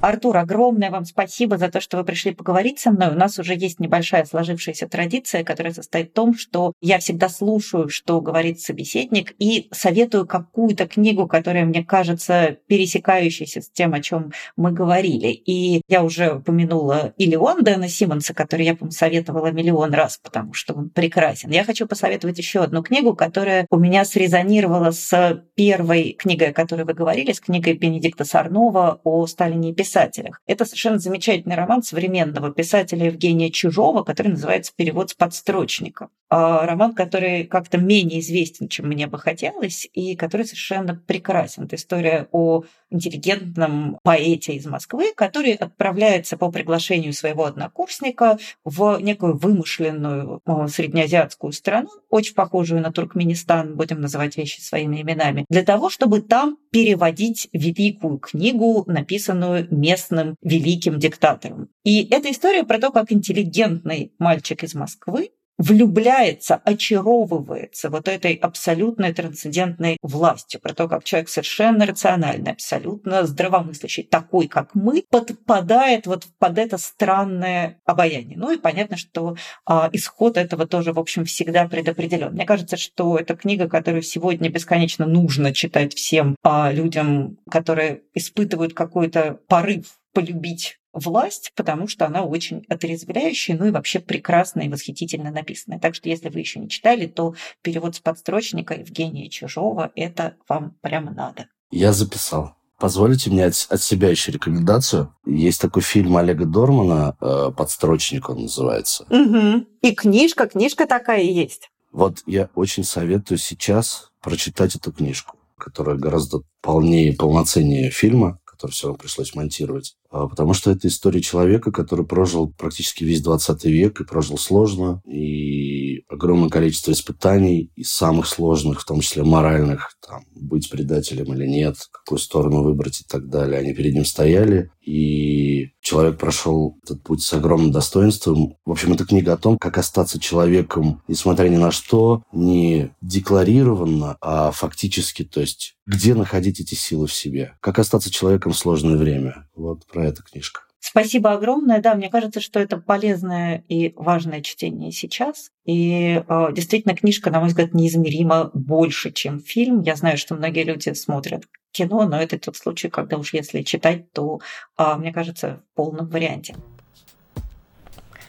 Артур, 0.02 0.38
огромное 0.38 0.92
вам 0.92 1.04
спасибо 1.04 1.58
за 1.58 1.70
то, 1.70 1.82
что 1.82 1.98
вы 1.98 2.06
пришли 2.06 2.34
поговорить 2.34 2.80
со 2.80 2.92
мной. 2.92 3.10
У 3.10 3.18
нас 3.18 3.38
уже 3.38 3.54
есть 3.54 3.82
небольшая 3.82 4.24
сложившаяся 4.24 4.88
традиция, 4.88 5.44
которая 5.44 5.74
состоит 5.74 6.12
в 6.12 6.14
том, 6.14 6.38
что 6.38 6.74
я 6.82 7.00
всегда 7.00 7.28
слушаю, 7.28 7.90
что 7.90 8.22
говорит 8.22 8.62
собеседник, 8.62 9.36
и 9.40 9.68
советую 9.72 10.26
какую-то 10.26 10.88
книгу, 10.88 11.28
которая 11.28 11.66
мне 11.66 11.84
кажется 11.84 12.58
пересекающейся 12.68 13.62
с 13.62 13.70
тем, 13.70 13.94
о 13.94 14.00
чем 14.00 14.32
мы 14.56 14.72
говорили. 14.72 15.28
И 15.28 15.82
я 15.90 16.04
уже 16.04 16.36
упомянула 16.36 17.14
Илион 17.18 17.64
Дэна 17.64 17.90
Симмонса, 17.90 18.34
который 18.34 18.66
я, 18.66 18.76
по 18.76 18.90
советовала 18.92 19.52
миллион 19.52 19.94
раз, 19.94 20.18
потому 20.18 20.54
что 20.54 20.74
он 20.74 20.90
прекрасен. 20.90 21.50
Я 21.50 21.66
хочу 21.66 21.86
посоветовать 21.86 22.38
еще 22.38 22.62
одну 22.62 22.84
книгу, 22.84 23.16
которая 23.16 23.68
у 23.70 23.78
меня 23.78 24.06
срезонировала 24.06 24.92
с 24.92 25.44
первой 25.56 26.14
книгой, 26.14 26.52
о 26.52 26.54
которой 26.54 26.86
вы 26.86 26.94
говорили, 26.94 27.34
с 27.34 27.42
книгой 27.42 27.74
Бенедикта 27.74 28.24
Сарнова 28.24 29.02
о 29.04 29.28
Сталине 29.28 29.72
и 29.72 29.74
писателях. 29.90 30.42
Это 30.46 30.66
совершенно 30.66 31.00
замечательный 31.00 31.56
роман 31.56 31.82
современного 31.82 32.52
писателя 32.54 33.08
Евгения 33.08 33.50
Чужого, 33.50 34.04
который 34.04 34.30
называется 34.30 34.72
«Перевод 34.76 35.10
с 35.10 35.14
подстрочника». 35.16 36.10
А, 36.30 36.68
роман, 36.68 36.94
который 36.94 37.46
как-то 37.46 37.80
менее 37.80 38.20
известен, 38.20 38.68
чем 38.68 38.88
мне 38.88 39.08
бы 39.08 39.18
хотелось, 39.18 39.88
и 39.94 40.16
который 40.16 40.46
совершенно 40.46 40.94
прекрасен. 41.08 41.64
Это 41.64 41.76
история 41.76 42.28
о 42.32 42.64
интеллигентном 42.90 44.00
поэте 44.04 44.54
из 44.54 44.66
Москвы, 44.66 45.14
который 45.16 45.54
отправляется 45.54 46.38
по 46.38 46.52
приглашению 46.52 47.14
своего 47.14 47.46
однокурсника 47.46 48.38
в 48.64 49.00
некую 49.02 49.38
вымышленную 49.38 50.42
среднеазиатскую 50.68 51.54
страну, 51.54 51.90
очень 52.10 52.36
похожую 52.36 52.82
на 52.82 52.92
Туркменистан, 52.92 53.76
будем 53.76 54.02
называть 54.02 54.38
вещи 54.38 54.62
своими 54.62 55.02
именами, 55.02 55.46
для 55.50 55.64
того, 55.64 55.90
чтобы 55.90 56.22
там 56.22 56.58
переводить 56.72 57.48
великую 57.54 58.20
книгу, 58.20 58.84
написанную 58.88 59.68
местным 59.72 60.36
великим 60.42 61.00
диктатором. 61.00 61.70
И 61.84 62.08
эта 62.10 62.32
история 62.32 62.64
про 62.64 62.80
то, 62.80 62.92
как 62.92 63.12
интеллигентный 63.12 64.14
мальчик 64.20 64.64
из 64.64 64.76
Москвы 64.76 65.32
влюбляется, 65.60 66.62
очаровывается 66.64 67.90
вот 67.90 68.08
этой 68.08 68.34
абсолютной 68.34 69.14
трансцендентной 69.14 69.98
властью, 70.02 70.62
про 70.62 70.74
то, 70.74 70.88
как 70.88 71.04
человек 71.04 71.28
совершенно 71.28 71.86
рациональный, 71.86 72.54
абсолютно 72.54 73.26
здравомыслящий, 73.26 74.04
такой, 74.04 74.48
как 74.48 74.74
мы, 74.74 75.04
подпадает 75.10 76.08
вот 76.08 76.28
под 76.40 76.58
это 76.58 76.78
странное 76.78 77.82
обаяние. 77.86 78.38
Ну 78.38 78.52
и 78.52 78.58
понятно, 78.58 78.96
что 78.96 79.36
а, 79.66 79.90
исход 79.92 80.38
этого 80.38 80.66
тоже, 80.66 80.94
в 80.94 81.00
общем, 81.00 81.26
всегда 81.26 81.68
предопределен. 81.68 82.34
Мне 82.34 82.46
кажется, 82.46 82.78
что 82.78 83.18
это 83.18 83.36
книга, 83.36 83.68
которую 83.68 84.02
сегодня 84.02 84.50
бесконечно 84.50 85.06
нужно 85.06 85.54
читать 85.54 85.94
всем 85.94 86.38
а, 86.42 86.72
людям, 86.72 87.38
которые 87.52 88.04
испытывают 88.14 88.74
какой-то 88.74 89.40
порыв 89.48 90.00
полюбить 90.14 90.79
власть, 91.00 91.52
потому 91.56 91.88
что 91.88 92.06
она 92.06 92.24
очень 92.24 92.66
отрезвляющая, 92.70 93.58
ну 93.58 93.66
и 93.66 93.72
вообще 93.72 94.00
прекрасно 94.00 94.62
и 94.62 94.70
восхитительно 94.70 95.32
написанная. 95.32 95.80
Так 95.80 95.96
что 95.96 96.10
если 96.10 96.30
вы 96.30 96.40
еще 96.40 96.60
не 96.60 96.70
читали, 96.70 97.08
то 97.08 97.36
перевод 97.62 97.96
с 97.96 98.00
подстрочника 98.00 98.74
Евгения 98.76 99.30
Чужого 99.30 99.92
это 99.96 100.36
вам 100.48 100.76
прямо 100.82 101.12
надо. 101.12 101.48
Я 101.72 101.94
записал. 101.94 102.56
Позволите 102.78 103.30
мне 103.30 103.46
от, 103.46 103.68
от 103.70 103.82
себя 103.82 104.10
еще 104.10 104.32
рекомендацию. 104.32 105.14
Есть 105.26 105.60
такой 105.60 105.82
фильм 105.82 106.16
Олега 106.16 106.46
Дормана 106.46 107.18
э, 107.20 107.52
«Подстрочник» 107.56 108.30
он 108.30 108.44
называется. 108.44 109.06
Угу. 109.10 109.66
И 109.82 109.94
книжка, 109.94 110.48
книжка 110.48 110.86
такая 110.88 111.24
есть. 111.24 111.70
Вот 111.92 112.20
я 112.26 112.50
очень 112.56 112.86
советую 112.86 113.38
сейчас 113.38 114.12
прочитать 114.22 114.76
эту 114.76 114.94
книжку, 114.94 115.38
которая 115.58 115.98
гораздо 115.98 116.42
полнее 116.62 117.14
полноценнее 117.14 117.90
фильма 117.90 118.40
который 118.60 118.72
все 118.72 118.88
равно 118.88 118.98
пришлось 118.98 119.36
монтировать. 119.36 119.96
А, 120.10 120.28
потому 120.28 120.54
что 120.54 120.72
это 120.72 120.88
история 120.88 121.22
человека, 121.22 121.72
который 121.72 122.06
прожил 122.06 122.52
практически 122.58 123.04
весь 123.04 123.22
20 123.22 123.66
век 123.66 124.02
и 124.02 124.06
прожил 124.06 124.38
сложно, 124.38 125.02
и 125.06 126.04
огромное 126.10 126.50
количество 126.50 126.92
испытаний, 126.92 127.72
и 127.76 127.84
самых 127.84 128.28
сложных, 128.28 128.82
в 128.82 128.86
том 128.86 129.02
числе 129.02 129.24
моральных, 129.24 129.96
там, 130.06 130.24
быть 130.36 130.70
предателем 130.70 131.34
или 131.34 131.46
нет, 131.46 131.76
какую 131.92 132.20
сторону 132.20 132.64
выбрать 132.64 133.02
и 133.02 133.04
так 133.08 133.30
далее. 133.30 133.60
Они 133.60 133.74
перед 133.74 133.94
ним 133.94 134.06
стояли, 134.06 134.72
и 134.82 135.70
Человек 135.82 136.20
прошел 136.20 136.78
этот 136.84 137.02
путь 137.04 137.24
с 137.24 137.34
огромным 137.34 137.72
достоинством. 137.72 138.58
В 138.66 138.72
общем, 138.72 138.94
это 138.94 139.06
книга 139.06 139.34
о 139.34 139.38
том, 139.38 139.58
как 139.58 139.78
остаться 139.78 140.20
человеком, 140.20 141.02
несмотря 141.08 141.48
ни 141.48 141.56
на 141.56 141.72
что, 141.72 142.24
не 142.34 142.92
декларированно, 143.02 144.18
а 144.22 144.52
фактически, 144.52 145.24
то 145.24 145.40
есть 145.40 145.78
где 145.88 146.14
находить 146.14 146.60
эти 146.60 146.76
силы 146.76 147.08
в 147.08 147.14
себе, 147.14 147.56
как 147.62 147.80
остаться 147.80 148.12
человеком 148.12 148.52
в 148.52 148.58
сложное 148.58 148.98
время. 148.98 149.48
Вот 149.60 149.86
про 149.86 150.06
эту 150.06 150.24
книжка. 150.24 150.62
Спасибо 150.80 151.34
огромное. 151.34 151.82
Да, 151.82 151.94
мне 151.94 152.10
кажется, 152.10 152.40
что 152.40 152.60
это 152.60 152.78
полезное 152.78 153.66
и 153.68 153.94
важное 153.98 154.42
чтение 154.42 154.94
сейчас. 154.94 155.52
И 155.66 156.24
э, 156.26 156.48
действительно, 156.54 156.96
книжка, 156.96 157.30
на 157.30 157.42
мой 157.42 157.50
взгляд, 157.50 157.74
неизмеримо 157.74 158.50
больше, 158.54 159.12
чем 159.12 159.40
фильм. 159.42 159.82
Я 159.82 159.96
знаю, 159.96 160.18
что 160.18 160.36
многие 160.36 160.64
люди 160.64 160.94
смотрят 160.94 161.44
кино, 161.72 162.08
но 162.08 162.20
это 162.22 162.40
тот 162.40 162.56
случай, 162.56 162.88
когда 162.88 163.18
уж 163.18 163.34
если 163.34 163.62
читать, 163.62 164.12
то, 164.14 164.40
э, 164.78 164.96
мне 164.96 165.12
кажется, 165.12 165.62
в 165.72 165.76
полном 165.76 166.08
варианте. 166.08 166.56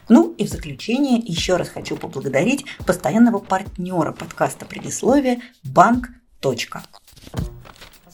Ну 0.09 0.33
и 0.33 0.45
в 0.45 0.49
заключение 0.49 1.19
еще 1.19 1.55
раз 1.55 1.69
хочу 1.69 1.95
поблагодарить 1.95 2.65
постоянного 2.85 3.39
партнера 3.39 4.11
подкаста 4.11 4.65
«Предисловие» 4.65 5.39
банк. 5.63 6.09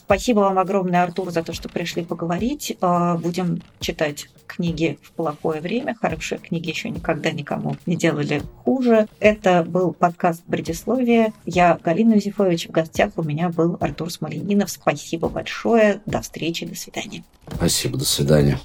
Спасибо 0.08 0.40
вам 0.40 0.58
огромное, 0.58 1.02
Артур, 1.02 1.30
за 1.30 1.42
то, 1.42 1.52
что 1.52 1.68
пришли 1.68 2.02
поговорить. 2.02 2.74
А, 2.80 3.18
будем 3.18 3.60
читать 3.78 4.30
книги 4.46 4.98
в 5.02 5.12
плохое 5.12 5.60
время. 5.60 5.94
Хорошие 6.00 6.38
книги 6.38 6.70
еще 6.70 6.88
никогда 6.88 7.30
никому 7.30 7.76
не 7.84 7.94
делали 7.94 8.40
хуже. 8.64 9.06
Это 9.20 9.62
был 9.64 9.92
подкаст 9.92 10.42
«Предисловие». 10.44 11.34
Я 11.44 11.78
Галина 11.84 12.14
Юзефович. 12.14 12.68
В 12.68 12.70
гостях 12.70 13.10
у 13.16 13.22
меня 13.22 13.50
был 13.50 13.76
Артур 13.80 14.10
Смоленинов. 14.10 14.70
Спасибо 14.70 15.28
большое. 15.28 16.00
До 16.06 16.22
встречи. 16.22 16.64
До 16.64 16.74
свидания. 16.74 17.22
Спасибо. 17.46 17.98
До 17.98 18.06
свидания. 18.06 18.58